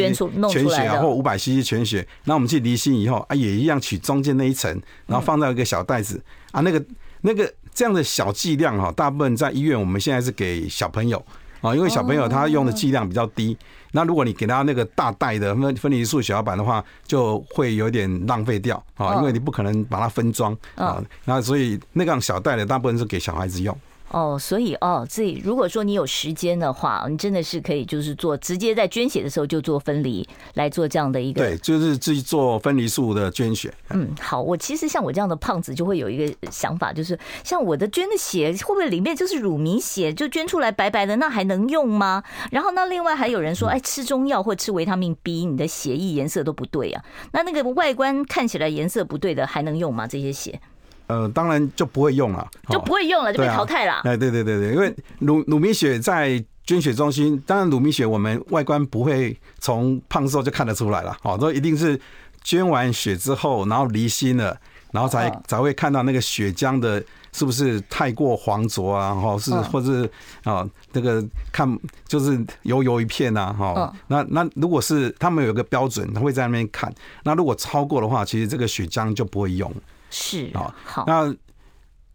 [0.51, 4.69] 全血啊，或五百 cc 全血，那我们去离心以后啊，也一样取中间那一层，
[5.07, 6.21] 然后放到一个小袋子
[6.51, 6.85] 啊，那个
[7.21, 11.25] 那个这样的小剂量哈，大部分在医院我们现在是给小朋友
[11.61, 13.57] 啊，因为小朋友他用的剂量比较低。
[13.93, 21.03] 那如果你给他那个大袋的分分离素血小板的话，就会有点浪费掉啊，因为你不可能把它分装啊。
[21.25, 23.77] 那所以那个小袋的大部分是给小孩子用。
[24.11, 33.73] 哦，所以哦，这如果说你有时间的话，你真的是可以就是做直接在捐血的时候就做分离来做这样的一个，对，就是自己做分离术的捐血。
[33.91, 42.23] 嗯，好，我其实像我这样的胖子就会有一个想法，就是像我的捐的血会不会里面就是乳糜血，就捐出来白白的，那还能用吗？
[42.53, 50.07] 然后那另外还有人说，哎，吃中药或吃维他命 B，你的血液颜色都不对啊，那那个外观看起来颜色不对的还能用吗？
[50.07, 50.61] 这些血？
[51.09, 54.01] 呃，当然就不会用了，就不会用了，就被淘汰了。
[54.05, 61.99] 哎，对对对对，因为乳乳糜血在捐血中心，当然乳糜血我们外观不会从胖瘦就看得出来了，哦，都一定是
[62.43, 64.57] 捐完血之后，然后离心了，
[64.91, 67.01] 然后才才会看到那个血浆的
[67.33, 70.11] 是不是太过黄浊啊，哈，是或是
[70.43, 76.93] 啊那个看就是油油一片呐，哈，那那如果是他们有个标准，他会在那边看，
[77.23, 79.73] 那如果超过的话，其实这个血浆就不会用。
[80.17, 81.05] 是啊，好。
[81.07, 81.35] 那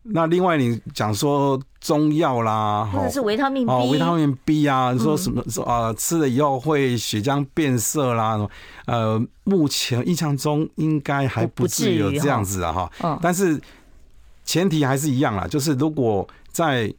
[0.03, 8.35] 那另外你讲说中药啦，或者是维他命 B，哦，维他命 B 啊，说什么说啊，吃了以后会血浆变色啦，
[8.87, 12.91] 呃，目前印象中应该还不至于有这样子啊，哈。
[13.03, 13.19] 嗯。
[13.21, 13.61] 但是
[14.43, 16.91] 前提还是一样啦，就是如果在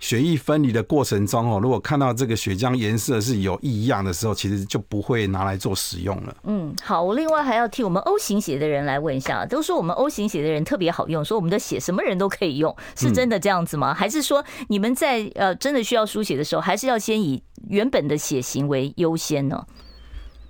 [0.00, 6.36] 血液分离的过程中哦，如果看到这个血浆颜色是有异样的时候，其实就不会拿来做使用了。
[6.44, 13.94] 嗯，好，我另外还要替我们 O 型血的人来问一下，都说我们 O 型血的人特别好用，说我们的血什么人都可以用，是真的这样子吗？
[13.94, 19.64] 还是说你们在呃真的需要输血的时候，还是要先以原本的血型为优先呢？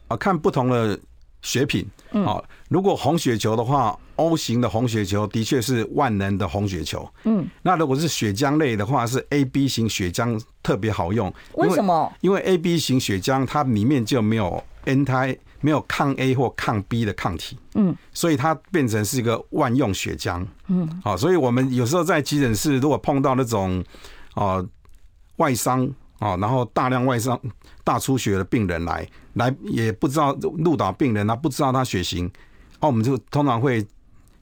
[0.08, 0.98] 啊，看不同的。
[1.44, 1.86] 血品，
[2.24, 7.06] 好，如果红血球的话，O 型的红血球的确是万能的红血球。
[7.24, 11.32] 嗯，那如果是血浆类的话，是 AB 型血浆特别好用。
[11.52, 12.10] 为什么？
[12.22, 17.58] 因为 AB 型血浆它里面就没有 Anti，没有抗 A 或抗 B 的抗体。
[17.74, 20.42] 嗯，所以它变成是一个万用血浆。
[20.68, 23.84] 嗯，好，所以我们有时候在急诊室如果碰到那种
[24.34, 24.66] 哦
[25.36, 25.86] 外伤
[26.24, 27.38] 啊，然后大量外伤。
[27.86, 32.26] 大出血的病人来来也不知道入岛病人，他不知道他血型，
[32.80, 33.86] 哦，我们就通常会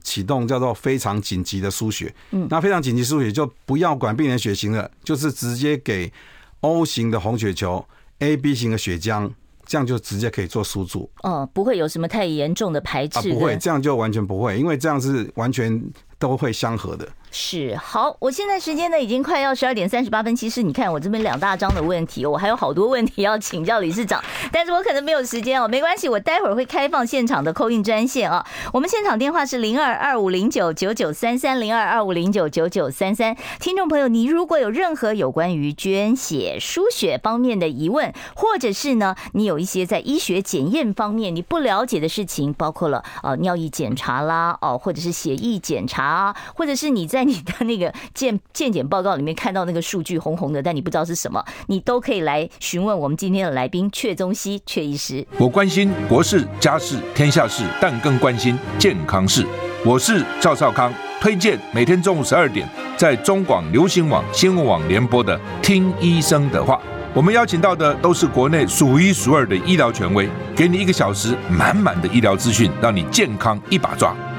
[0.01, 2.15] 启动叫做非常紧急的输血。
[2.31, 6.09] 嗯，那非常紧急输血就不要管病人血型了，就是直接给
[6.61, 7.85] O 型的红血球、
[8.19, 9.29] AB 型的血浆，
[9.65, 11.11] 这样就直接可以做输注。
[11.23, 13.19] 哦，不会有什么太严重的排斥。
[13.19, 15.83] 啊，不会，这样就完全不会，因为这样是完全
[16.23, 17.05] 都会相合的。
[17.35, 20.33] 是好，我现在时间呢已经快要十二点三十八分。
[20.33, 25.67] 其实你看我这边两大张的问题，我还有好多问题要请教理事长，但是我可能没有时间哦。
[25.67, 28.45] 没关系，我待会儿会开放现场的扣印专线啊。
[28.71, 33.35] 我们现场电话是零二二五零九九九三三零二二五零九九九三三。
[33.59, 55.25] 听众朋友，你如果有任何有关于捐血输血方面的疑问，或者是呢你有一些在医学检验方面你不了解的事情，包括了呃尿液检查啦哦，或者是血液检查啊，或者是你在你的那个健健检报告里面看到那个数据红红的，但你不知道是什么，你都可以来询问我们今天的来宾阙宗熙阙医师。
[55.37, 59.45] 我关心国事、家事、天下事，但更关心健康事。
[59.85, 66.75] 我是赵少康，推荐每天中午十二点在中广流行网、新闻网联播的《听医生的话》。
[67.13, 74.15] 我们邀请到的都是国内数一数二的医疗权威，给你一个小时满满的医疗资讯，让你健康一把抓。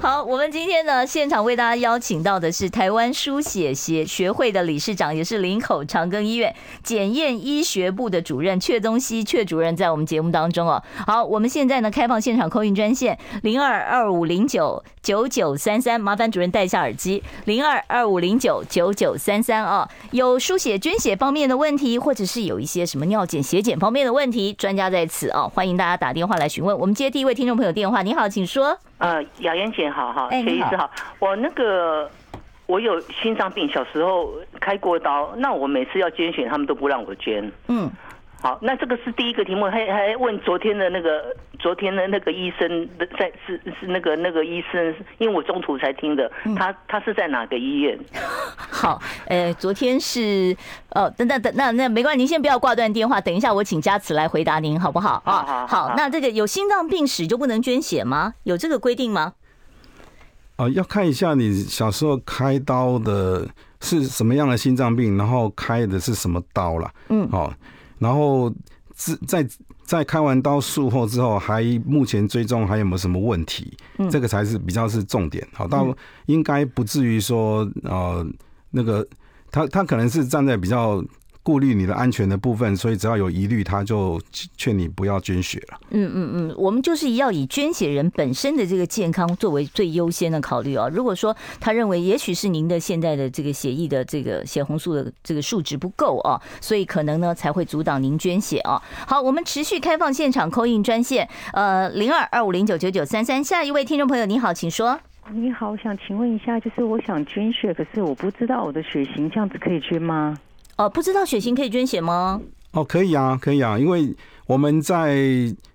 [0.00, 0.22] 好。
[0.28, 10.82] 我们今天呢，现场为大家邀请到的是台湾输血协学会的理事长，也是林口长庚医院检验医学部的主任阙宗熙阙主任，在我们节目当中哦。
[11.06, 26.78] 好，我们现在呢，开放现场 call in 专线零二二五零九九九三三，麻烦主任戴一下耳机，零二二五零九九九三三啊，有输血捐血方面的问题，或者是有一些什么尿检血检方面的问题，专家在此啊，欢迎大家打电话来询问。
[26.78, 28.78] 我们接第一位听众朋友电话，你好，请说。
[28.98, 32.10] 呃，雅妍姐好哈，哎，阙医师好，我那个
[32.66, 37.50] 我有心脏病，小时候开过刀，那我每次要捐血，他们都不让我捐。
[37.68, 37.90] 嗯，
[38.40, 47.98] 好，那这个是第一个题目，还还问昨天的那个昨天的那个医生在是是那个那个医生，因为我中途才听的，他他是在哪个医院？
[48.70, 50.56] 好，呃，昨天是
[50.90, 55.20] 哦，等等等，那那没关系，您先不要挂断电话，等一下我请佳慈来回答您，好不好？
[55.24, 58.34] 啊好好，好，那这个有心脏病史就不能捐血吗？
[58.44, 59.32] 有这个规定吗？
[60.56, 63.48] 啊，要看一下你小时候开刀的
[63.80, 66.88] 是什么样的心脏病，然后开的是什么刀啦。
[67.08, 67.52] 嗯，好，
[67.98, 68.52] 然后
[69.26, 69.46] 在
[69.84, 73.76] 在开完刀术后之后，还目前追踪还有没有什么问题？
[73.98, 75.46] 嗯，这个才是比较是重点。
[75.52, 78.26] 好，到应该不至于说呃。
[78.70, 79.02] 那个，
[79.50, 81.02] 他他可能是站在比较
[81.48, 84.20] 顾虑你的安全的部分，所以只要有疑虑，他就
[84.58, 85.80] 劝你不要捐血了。
[85.92, 90.90] 嗯嗯嗯，我们就是要以捐血人本身的这个健康作为最优先的考虑哦。
[90.92, 98.78] 如果说他认为也许是您的现在的这个血液的这个血红素的这个数值不够哦，所以可能呢才会阻挡您捐血哦。
[99.06, 105.00] 好，我们持续开放现场 call in 专线，呃，零二二五零九九九三三，下一位听众朋友你好，请说。
[105.32, 110.36] 你好，我想请问一下，就是我想捐血，可是我不知道我的血型，这样子可以捐吗？
[110.78, 112.40] 哦，不知道血型可以捐血吗？
[112.70, 114.14] 哦，可以啊，可以啊，因为
[114.46, 115.14] 我们在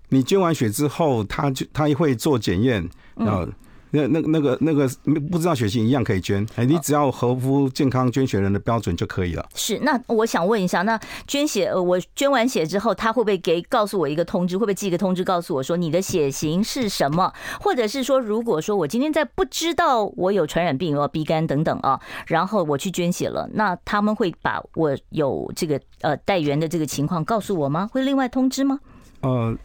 [0.08, 3.52] 你捐完血之后，他就他会做检验，嗯。
[3.94, 4.88] 那那那个那个
[5.30, 9.48] 不知道血型一样可以捐，哎，你只要合乎健康捐血人的标准就可以了。
[9.54, 14.56] 是，那我想问一下，那捐血，我捐完血之后，他会不会给告诉我一个通知？
[14.56, 17.32] 会不会寄一个通知告诉我说你的血型是什么？
[17.60, 27.88] 或者是说，如果说我今天在不知道我有传染病，我鼻肝等等啊，然后我去捐血了，那他们会把我有这个呃带源的这个情况告诉我吗？
[27.92, 28.80] 会另外通知吗？
[29.20, 29.56] 呃，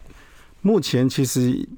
[0.62, 1.68] 目前其实。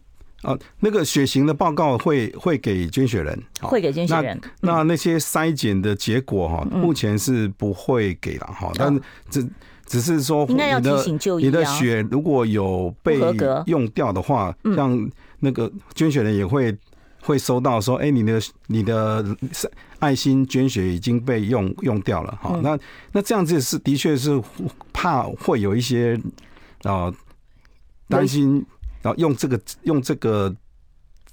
[0.43, 4.41] 啊，那个血型的报告会会给捐血人，会给捐血人。
[4.61, 8.73] 那那那些筛检的结果哈，目前是不会给了哈。
[8.75, 9.01] 但
[9.31, 9.49] 只
[9.87, 11.47] 只是说，应该要提醒就医啊。
[11.47, 13.21] 你的血如果有被
[13.67, 16.77] 用掉的话，像那个捐血人也会
[17.21, 19.25] 会收到说，哎，你的你的
[20.01, 22.59] 爱心捐血已经被用用掉了哈。
[22.65, 22.77] 那
[23.13, 24.43] 那这样子是的确是
[24.93, 26.21] 怕会有一些
[26.83, 27.15] 啊
[28.09, 28.67] 担心。
[29.03, 30.55] 然后用这个用这个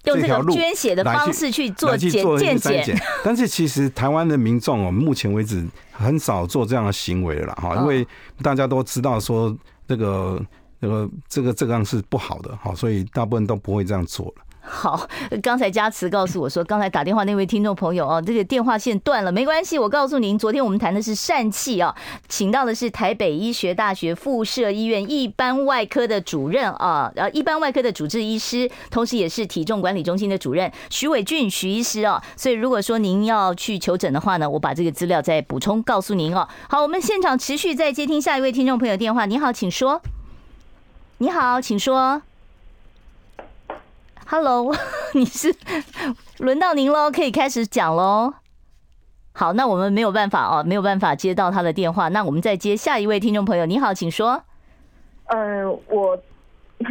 [0.06, 2.10] 用这个捐血的方式去做检
[2.58, 8.08] 健检， 但是其实台湾的民众哦，目前为止很少做这样的行为了哈，因为
[8.42, 9.56] 大家都知道说
[9.88, 10.42] 这个
[10.80, 14.44] 这个这个这样是不好的哈，所以大部分都不会这样做了。
[14.70, 15.08] 好，
[15.42, 21.96] 刚才佳慈告诉我说，刚才打电话那位听众朋友哦，这个电话线断了，没关系，我告诉您，昨天我们谈的是疝气啊，
[22.28, 32.22] 请到的是台北医学大学附设医院一般外科的主任啊，呃，一般外科的主治医师，同时也是体重管理中心的主任徐伟俊徐医师哦。
[32.38, 36.48] 所以如果说您要去求诊的话呢，我把这个资料再补充告诉您哦。
[36.70, 40.02] 好，我们现场持续在接听下一位听众朋友电话，你好，请说。
[41.18, 42.22] 你好，请说。
[44.32, 44.72] Hello，
[45.16, 45.52] 你是
[46.38, 48.32] 轮到您喽，可以开始讲喽。
[49.34, 53.66] 好，那我们没有办法哦，没有办法接到他的电话，那我们再接下一位听众朋友。
[53.66, 54.40] 你好，请说。
[55.30, 56.16] 嗯、呃，我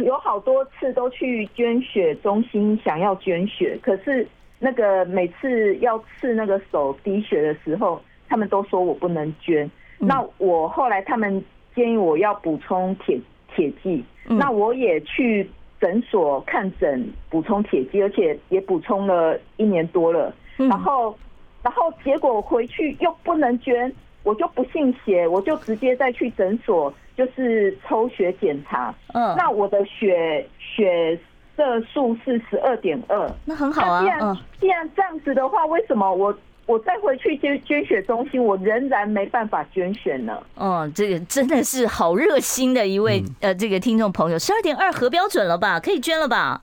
[0.03, 4.27] 有好多次都去捐血中心想要捐血，可是
[4.59, 9.65] 那个每次要刺那个手滴血的时候，他们都说我不能捐。
[9.99, 11.41] 嗯、那我后来他们
[11.73, 13.17] 建议我要补充铁
[13.55, 15.49] 铁剂，嗯、那我也去。
[15.79, 20.33] 诊所看诊补充铁剂，而且也补充了一年多了。
[20.57, 21.17] 然后，
[21.63, 23.91] 然后结果回去又不能捐，
[24.23, 28.93] 我就不信邪，我就直接再去诊所，就是抽血检查。
[29.13, 31.17] 嗯，那我的血血
[31.55, 34.01] 色素是十二点二，那很好啊。
[34.01, 36.37] 既然既然这样子的话，为什么我？
[36.69, 40.37] 我再回去捐捐血中心，我仍然没办法捐血呢。
[40.53, 45.79] 哦，这个真的是好热心的一位呃，这个听众朋友，十二点二合标准了吧？
[45.79, 46.61] 可以捐了吧？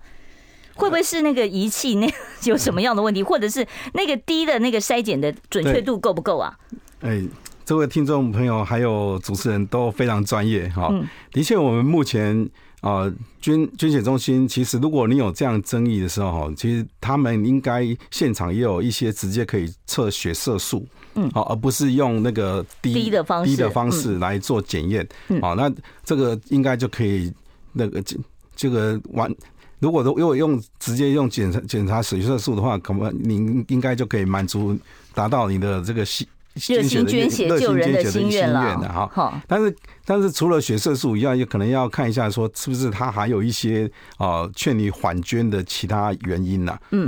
[0.77, 2.07] 会不会是那个仪器那
[2.45, 6.57] 有什么样的问题， 或者是那个低的那个筛检的准确度够不够啊？
[7.01, 7.21] 哎，
[7.65, 10.89] 这位听众朋友还有主持人都非常专业哈。
[11.33, 12.49] 的确，我们目前
[12.87, 25.05] 呃，捐捐血中心其实如果你有这样争议的时候哈，其实他们应该现场也有一些直接可以测血色素，嗯，好，而不是用那个低低的方式低的方式来做检验，
[25.41, 25.69] 好，那
[26.05, 27.33] 这个应该就可以
[27.73, 28.17] 那个这
[28.55, 29.35] 这个完，
[29.81, 34.79] 如果如果用直接用检查检查血色素的话，可能您应该就可以满足
[35.13, 36.25] 达到你的这个血。
[36.57, 46.79] 热心捐血救人的心愿了哈，但是但是除了血色素以外，也可能要看一下说是不是他还有一些啊劝你缓捐的其他原因呢？
[46.93, 47.07] 嗯，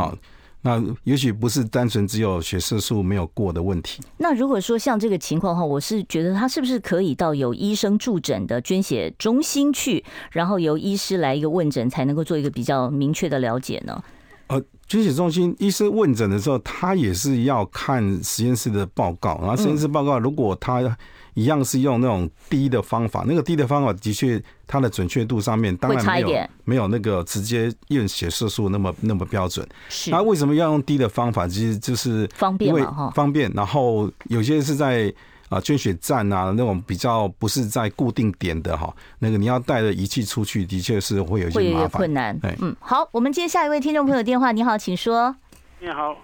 [0.60, 4.02] 那也许不是单纯只有血色素没有过的问题。
[4.18, 14.02] 那如果说像这个情况哈，我是觉得他是不是可以到有医生驻诊的捐血中心去，然后由医师来一个问诊，才能够做一个比较明确的了解呢？
[14.48, 19.38] 呃，捐血中心医生问诊的时候，他也是要看实验室的报告。
[19.42, 20.96] 然后实验室报告，如果他
[21.34, 29.64] 一样是用那种低的方法，那个低的方法的确它的准确度上面当然没有没有那个直接验血色素那么那么标准。
[29.88, 30.10] 是。
[30.10, 31.46] 那为什么要用低的方法？
[31.46, 33.52] 其实就是方便嘛，方便。
[33.54, 35.12] 然后有些是在。
[35.48, 42.38] 啊，捐血站啊，那种比较不是在固定点的哈，那个你要带着仪器出去，的确是会有一些麻烦，困难。
[42.60, 44.52] 嗯，好，我们接下一位听众朋友电话。
[44.52, 45.34] 你好，请说。
[45.80, 46.16] 你好，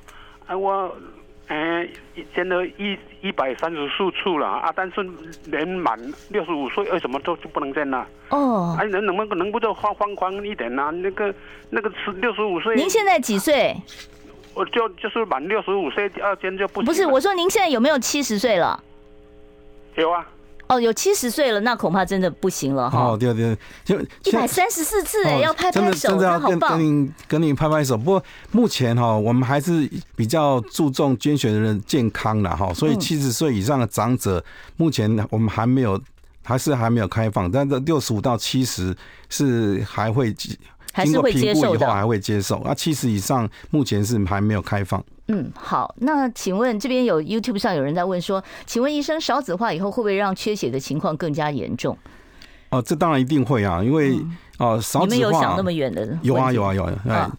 [0.47, 0.95] 啊，我
[1.49, 1.89] 嗯，
[2.35, 5.03] 捐了一一百三十四处了啊，但是
[5.45, 5.99] 年满
[6.31, 8.05] 六十五岁，为什么就就不能捐呢？
[8.31, 10.91] 哦，哎，能能不能能不就放放宽一点呢？
[10.91, 11.35] 那个
[11.71, 12.75] 那个是六十五岁。
[12.77, 13.77] 您现在几岁？
[14.55, 16.81] 我就就是满六十五岁，第二天就不。
[16.83, 18.83] 不是，我说您现在有没有七十岁了？
[19.97, 20.27] 有啊，
[20.69, 22.99] 哦，有七十岁了，那恐怕真的不行了哈。
[22.99, 27.97] 哦，对对，就一百三十四次哎，要拍拍手，真的要跟跟你跟你拍拍手。
[27.97, 34.45] 不过目前哈，我们还是比较注重捐血人的健康了哈，所以七十岁以上的长者，
[34.77, 36.01] 目前我们还没有，
[36.43, 37.51] 还是还没有开放。
[37.51, 38.97] 但是六十五到七十
[39.29, 40.35] 是还会
[41.03, 42.61] 经过评估以后还会接受。
[42.65, 45.03] 那七十以上目前是还没有开放。
[45.29, 51.97] 嗯，好，那请问这边有 YouTube 上有人在问说，请问医生少子化以后会不会让缺血的情况更加严重？
[52.69, 54.19] 哦，这当然一定会啊，因为
[54.59, 56.19] 哦，少子化，你们有想那么远的？
[56.23, 57.31] 有啊，有啊，有啊，哎，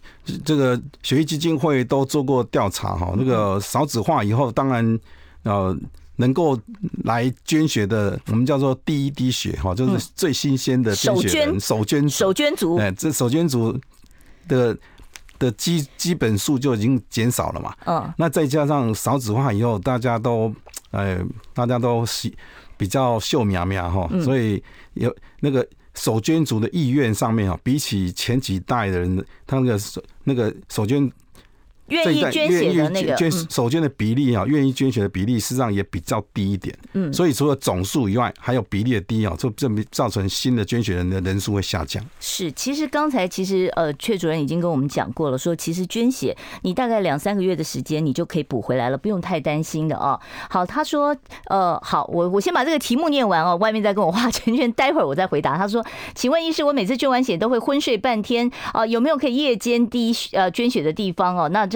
[0.44, 4.98] 这个血液基金会都做过调查哈，那个少子化以后，当然
[5.44, 5.76] 呃，
[6.16, 6.58] 能够
[7.04, 13.78] 来捐血的，我们叫做第一滴血哈，就是最新鲜的捐血人，首捐首捐族，哎，这手捐族
[14.48, 14.76] 的。
[15.38, 20.50] 的基基本数就已经减少了嘛，嗯，那再加上少子化以后，大家都，
[20.92, 22.34] 呃，大家都喜
[22.78, 24.62] 比较秀苗苗哈，所以
[24.94, 29.78] 有那个手捐族的意愿上面啊，比起前几代的人，他那个
[30.24, 31.12] 那个手捐。
[31.88, 36.76] 愿意捐血的那个捐首捐的比例啊，愿意捐血的比例实际上也比较低一点。
[36.92, 42.04] 嗯，所以除了总数以外，还有比例的低啊，就证明造成新的捐血人的人数会下降。
[42.20, 50.18] 是，其实刚才其实呃，阙主任已经跟我们讲过了，说其实捐血你大概两三个月的时间，你就可以补回来了，不用太担心的哦。
[50.50, 51.16] 好，他说
[51.48, 55.56] 呃，好，我我先把这个题目念完哦，外面再跟我画圈圈，待会儿我再回答。
[55.56, 55.84] 他说，
[56.14, 61.48] 请问医师，我每次捐完血都会昏睡半天啊，有没有可以夜间滴呃捐血的地方哦？
[61.50, 61.75] 那这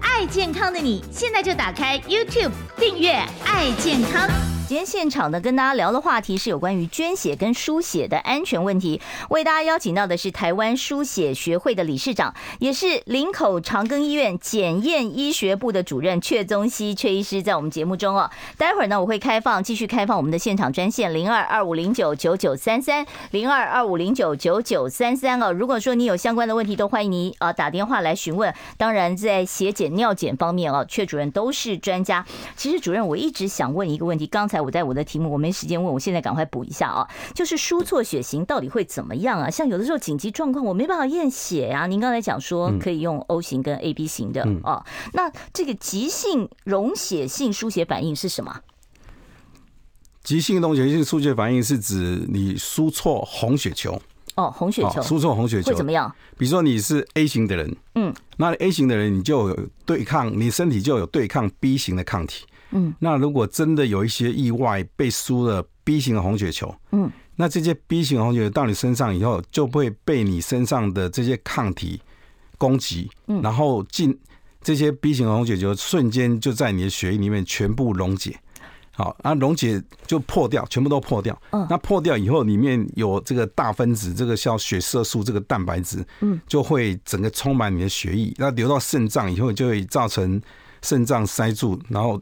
[0.00, 3.12] 爱健康的你，现在就打开 YouTube 订阅
[3.44, 4.28] “爱健康”。
[4.70, 9.00] 今天现场呢，跟大家聊的话题是有关于捐血跟输血的安全问题。
[9.30, 18.30] 为大家邀请到的是台湾输血学会的理事长，也是林口长庚医院检验医学部的主任阙宗熙阙医师，在我们节目中哦。
[18.56, 25.50] 待会儿呢，我会开放继续开放我们的现场专线零二二五零九九九三三零二二五零九九九三三哦。
[25.50, 28.54] 如果说你有相关的问题，都欢迎你啊打电话来询问。
[28.76, 32.24] 当然，在血检、尿检方面哦，阙主任都是专家。
[32.54, 34.59] 其实主任，我一直想问一个问题，刚才。
[34.60, 37.08] 我在我的题目，我没时间问，我现在赶快补一下啊！
[37.34, 39.48] 就是输错血型到底会怎么样啊？
[39.50, 41.86] 像有的时候紧急状况，我没办法验血呀。
[41.86, 48.60] 您刚才讲说可以用 O 型跟 AB 型的哦，那这个急性溶血性输血反应是什么？
[50.22, 54.00] 急性溶血性输血反应是指你输错红血球
[54.36, 56.14] 哦，红血球输错红血球会怎么样？
[56.36, 62.44] 比如说你是 A 型的人，嗯，那 A 型的人你就有对抗，你身体就有对抗 B 型的抗体。
[62.72, 72.00] 嗯，那如果真的有一些意外被输了 B 型的红血球，嗯，那这些 B 型的红血球到你身上以后，就会被你身上的这些抗体
[72.58, 74.16] 攻击，嗯然后进
[74.62, 78.38] 这些 B 型红血球瞬间就在你的血液里面全部溶解。
[78.92, 81.36] 好，那溶解就破掉，全部都破掉。
[81.50, 90.40] 嗯，那破掉以后，里面有这个大分子，这个叫血色素，这个蛋白质，嗯，就会整个充满你的血液，那流到肾脏以后，就会造成
[90.82, 92.20] 肾脏塞住，然后。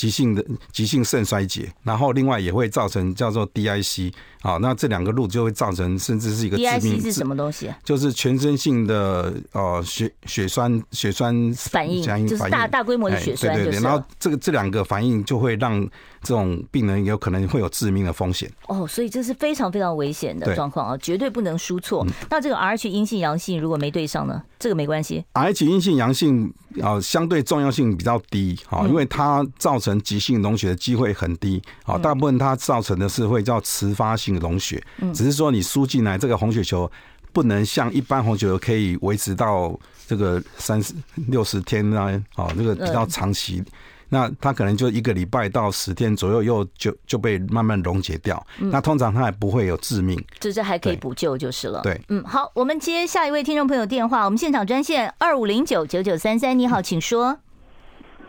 [0.00, 0.42] 急性的
[0.72, 6.98] 急性肾衰竭，然后另外也会造成叫做 DIC 啊，那这两个路就会造成甚至是一个致命。
[6.98, 7.70] DIC 是什么东西？
[7.84, 13.54] 就是全身性的呃血血栓血栓反应，就是大大规模的血栓。
[13.54, 15.78] 对对对，然后这个这两个反应就会让
[16.22, 18.50] 这种病人有可能会有致命的风险。
[18.68, 22.06] 哦，所以这是非常非常危险的状况啊，绝对不能输错。
[22.30, 24.42] 那这个 Rh 阴性阳性如果没对上呢？
[24.60, 25.24] 这个没关系。
[25.32, 26.52] Rh 阴性阳性
[26.82, 34.80] 啊，相对重要性比较低啊，因为它造成急性溶血的机会很低，啊，大部分它造成的是会叫迟发性溶血，
[35.14, 36.88] 只是说你输进来这个红血球
[37.32, 39.74] 不能像一般红血球可以维持到
[40.06, 40.92] 这个三十
[41.28, 43.64] 六十天啊，哦，这个比较长期，
[44.10, 51.80] 那它可能就一个礼拜到十天左右，又就就被慢慢溶解掉，那通常它也不会有致命，只是还可以补救就是了。
[51.82, 57.38] 对，嗯，好，我们接下一位听众朋友电话，我们现场专线二五零九九九三三，你好，请说。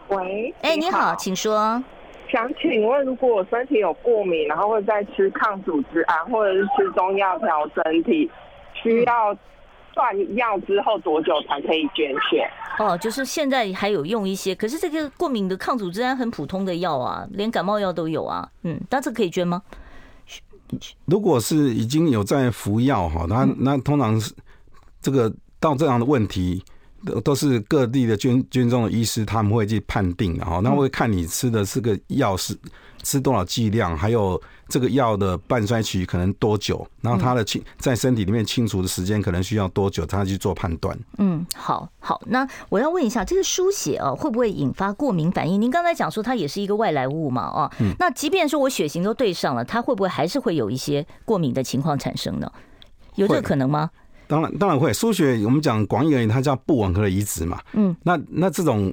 [0.10, 1.84] 喂，哎，你好，请说。
[2.30, 8.30] 想请问，如果我身体有过敏，然后会再吃抗组织胺或者是吃中药调身体，
[8.74, 9.36] 需要
[9.94, 12.50] 断药之后多久才可以捐血？
[12.80, 18.50] 哦，就是现在还有用一些，可是这个过敏的抗组织胺很普通的药啊，连感冒药都有啊。
[18.64, 19.62] 嗯，那这可以捐吗？
[21.06, 24.34] 如果是已经有在服药哈，那那通常是
[25.02, 26.64] 这个到这样的问题。
[27.04, 32.56] 都都是各地的捐捐赠的医师，他们会去判定，的哈那会看你吃的是个药是
[33.04, 40.98] 吃多少剂量，还有这个药的半衰期可能多久，然后它的清在身体里面清除的时间可能需要多久，他去做判断。
[41.18, 45.62] 嗯，好好，那我要问一下，这个输血啊会不会引发过敏反应？
[45.62, 52.52] 您刚才讲说它也是一个外来物嘛，啊，那即便说我血型都对上了，它会不会还是会有一些过敏的情况产生呢？
[53.16, 53.90] 有这个可能吗？
[54.28, 55.44] 当然，当然会输血。
[55.44, 57.60] 我们讲广义而言，它叫不吻合的移植嘛。
[57.74, 58.90] 嗯，那那这种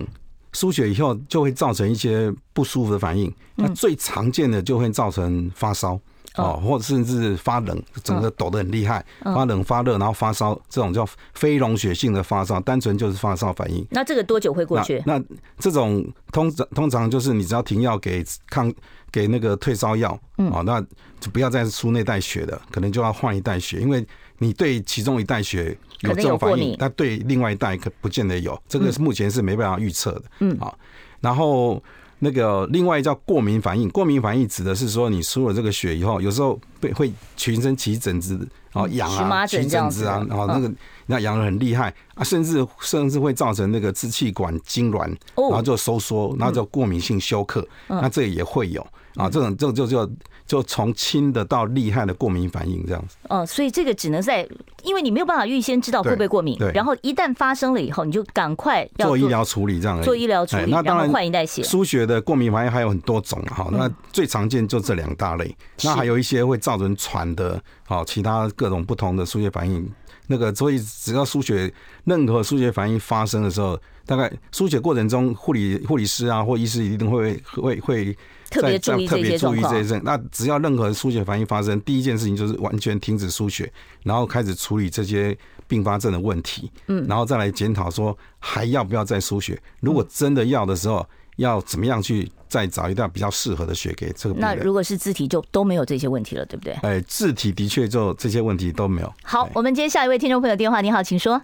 [0.59, 3.33] 输血以后就会造成一些不舒服的反应。
[3.55, 6.01] 那最常见的就会造成发烧
[6.35, 13.87] 哦，或者甚至发冷，整个抖得很厉害，发冷发热，然后发烧，这种叫非溶血性的发烧，单纯就是发烧反应。
[13.91, 15.01] 那这个多久会过去？
[15.07, 15.25] 那，那
[15.59, 18.73] 这种通常通常就是你只要停药给抗
[19.13, 20.81] 给那个退烧药，哦，那
[21.21, 24.05] 就不要再输那袋血了，可能就要换一袋血，因为。
[24.41, 30.23] 你对其中一袋血有这种反应，那对另外一代可不见得有，这个是目前是没办法预测的。
[30.41, 30.79] 嗯，好，
[31.21, 31.83] 然后
[32.21, 38.37] 那个另外叫过敏反应，过敏反应指的是说你输了这个血以后，有时候会会全身起疹子，
[38.73, 40.73] 然后痒啊，起疹子啊，然后那个
[41.07, 48.81] 那痒的很厉害啊，甚至甚至会造成那个支气管痉挛，然后就收缩，然后叫过敏性休克，那这也会有
[49.17, 50.09] 啊，这种这种就叫。
[50.49, 53.17] 就从轻的到厉害的过敏反应这样子。
[53.29, 54.49] 哦，所以这个只能在，
[54.83, 60.03] 因为你没有办法预先知道会不会过敏，然后一旦发生了以后，你就赶快要做医疗处理这样。
[60.03, 61.63] 做医疗处理，那当然换一代血。
[61.63, 69.87] 输血的过敏反应还有很多种哈，那最常见就这两大类，那还有一些会造成喘的，好，其他各种不同的输血反应。
[70.29, 71.71] 那个所以只要输血，
[72.05, 78.17] 任何输血反应发生的时候，大概输血过程中，护理护理师啊或医师一定会会会。
[78.51, 79.75] 特别注意这些状况。
[80.03, 83.71] 那只要任何输血反应发生，第一件事情就是完全停止输血，
[84.03, 85.37] 然后开始处理这些
[85.67, 86.71] 并发症的问题。
[86.87, 89.61] 嗯，然后再来检讨说还要不要再输血。
[89.81, 94.57] 如果真的要的时候，要怎么样去再找一道比较适合的血给这个病人。
[94.57, 96.73] 那如果是自体就都没有这些问题了，对不对？
[96.83, 99.13] 哎，自体的确就这些问题都没有。
[99.23, 100.81] 好，我们接下一位听众朋友电话。
[100.81, 101.41] 你好，请说。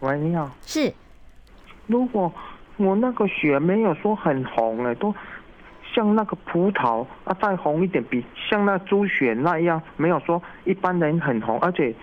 [0.00, 0.50] 喂，你好。
[0.66, 0.92] 是。
[1.86, 2.32] 如果
[2.76, 5.14] 我那个血没有说很红哎，都。
[5.94, 11.94] 像那个葡萄啊，再红一点，比像那猪血那样，没有说一般人很红，而且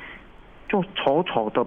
[0.70, 1.66] 就丑丑的，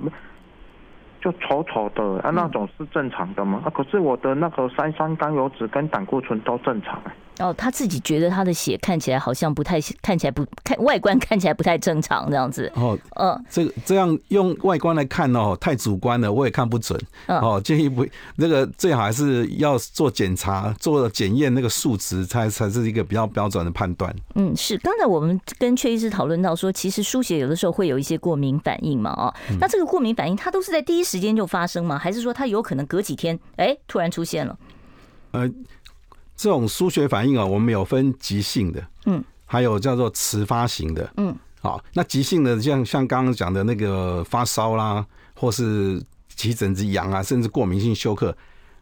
[1.21, 3.63] 就丑丑的啊，那种是正常的吗？
[3.67, 6.99] 啊，可是我的那个三酸甘油脂跟胆固醇都正常
[7.39, 7.45] 哎。
[7.45, 12.71] 哦，他自己觉得他的血看起来好像不太，看起来不看外观看起来不太正常这样子。
[12.75, 16.99] 哦，嗯，这这样用外观来看哦，太主观了，我也看不准。
[17.27, 18.07] 哦，建议不
[18.37, 24.15] 那个最好还是要做检查，做检验那个数值才才是一个比较标准的判断。
[24.37, 24.79] 嗯，是。
[24.79, 31.99] 刚才我们跟阙医师讨论到说，其实输血有的时候会有一些过敏反应嘛，哦，那这个过敏反应它都是在第一时间就发生吗？
[31.99, 34.57] 还是说它有可能隔几天哎突然出现了？
[35.33, 35.51] 呃。
[36.37, 45.05] 这种输血反应啊，我们有分急性的，嗯，还有叫做迟发型的，嗯，好，那急性的像像刚刚讲的那个发烧啦，
[45.35, 46.03] 或是
[46.35, 48.37] 起疹子、痒啊，甚至过敏性休克，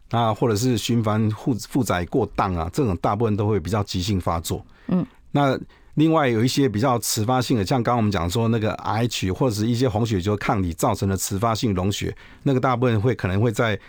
[0.09, 4.65] 那或者是循环负负载过当啊，这种大部分都会比较急性发作。
[4.87, 5.57] 嗯，那
[5.93, 13.79] 另外有一些比较迟发性的，像刚刚我们讲说那个 RH 或者是一些红血球抗体造成的迟发性溶血，那个大部分会可能会在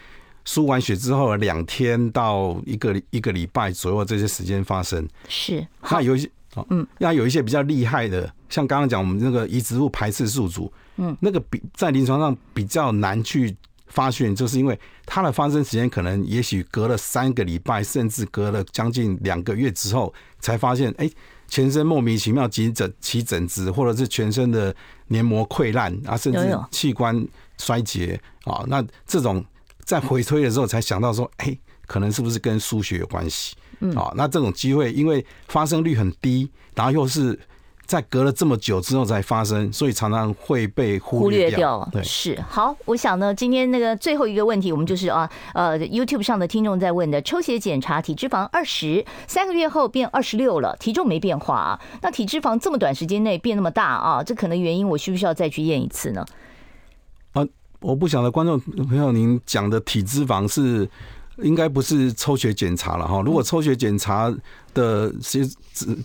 [0.45, 5.09] 输完血之后两天到一个一个礼拜左右这些时间发生。
[5.29, 6.31] 是，那有一些。
[6.71, 13.57] 嗯，那有一些比较厉害的，像刚刚讲我们那个移植物排斥宿主，嗯，那个比在临床上比较难去
[13.89, 21.11] 发现，就是因为它的发生时间可能也许隔了三个礼拜，甚至隔了将近两个月之后才发现，哎，
[21.49, 24.73] 全身莫名其妙起疹起疹子，或者是全身的
[25.09, 27.27] 黏膜溃烂啊，甚至器官
[27.59, 29.45] 衰竭啊，那这种
[29.85, 31.57] 在回推的时候才想到说，哎，
[31.87, 33.55] 可能是不是跟输血有关系？
[33.81, 37.39] 嗯，啊，那这种机会因为发生率很低，然后又是
[37.85, 41.51] 在隔了这么久之后才发生，所以常常会被忽略掉。
[41.51, 41.89] 忽略掉。
[41.93, 42.75] 对，是好。
[42.87, 51.81] 我想呢，今天那个最后一个问题，我们就是啊，呃，YouTube 上的听众在问的：抽血检查体脂肪二十三个月后变二十六了，体重没变化啊？
[52.01, 54.23] 那体脂肪这么短时间内变那么大啊？
[54.23, 56.25] 这可能原因，我需不需要再去验一次呢？
[57.85, 58.59] 啊，我不晓得观众
[58.89, 60.89] 朋友您讲的体脂肪是。
[61.39, 64.33] 应该不是抽血检查了哈，如果抽血检查
[64.73, 65.53] 的其实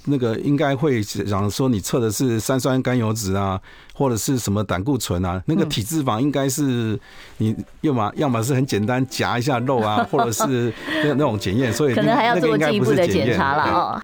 [0.05, 3.61] 那个应该会想说你测的是三酸甘油脂啊，
[3.93, 6.99] 或者是什么胆固醇啊，那个体脂肪应该是
[7.37, 10.73] 你要么要么是很简单夹一下肉啊，或者是
[11.03, 14.01] 那那种检验，所以可能还要做进一步的检查了哦。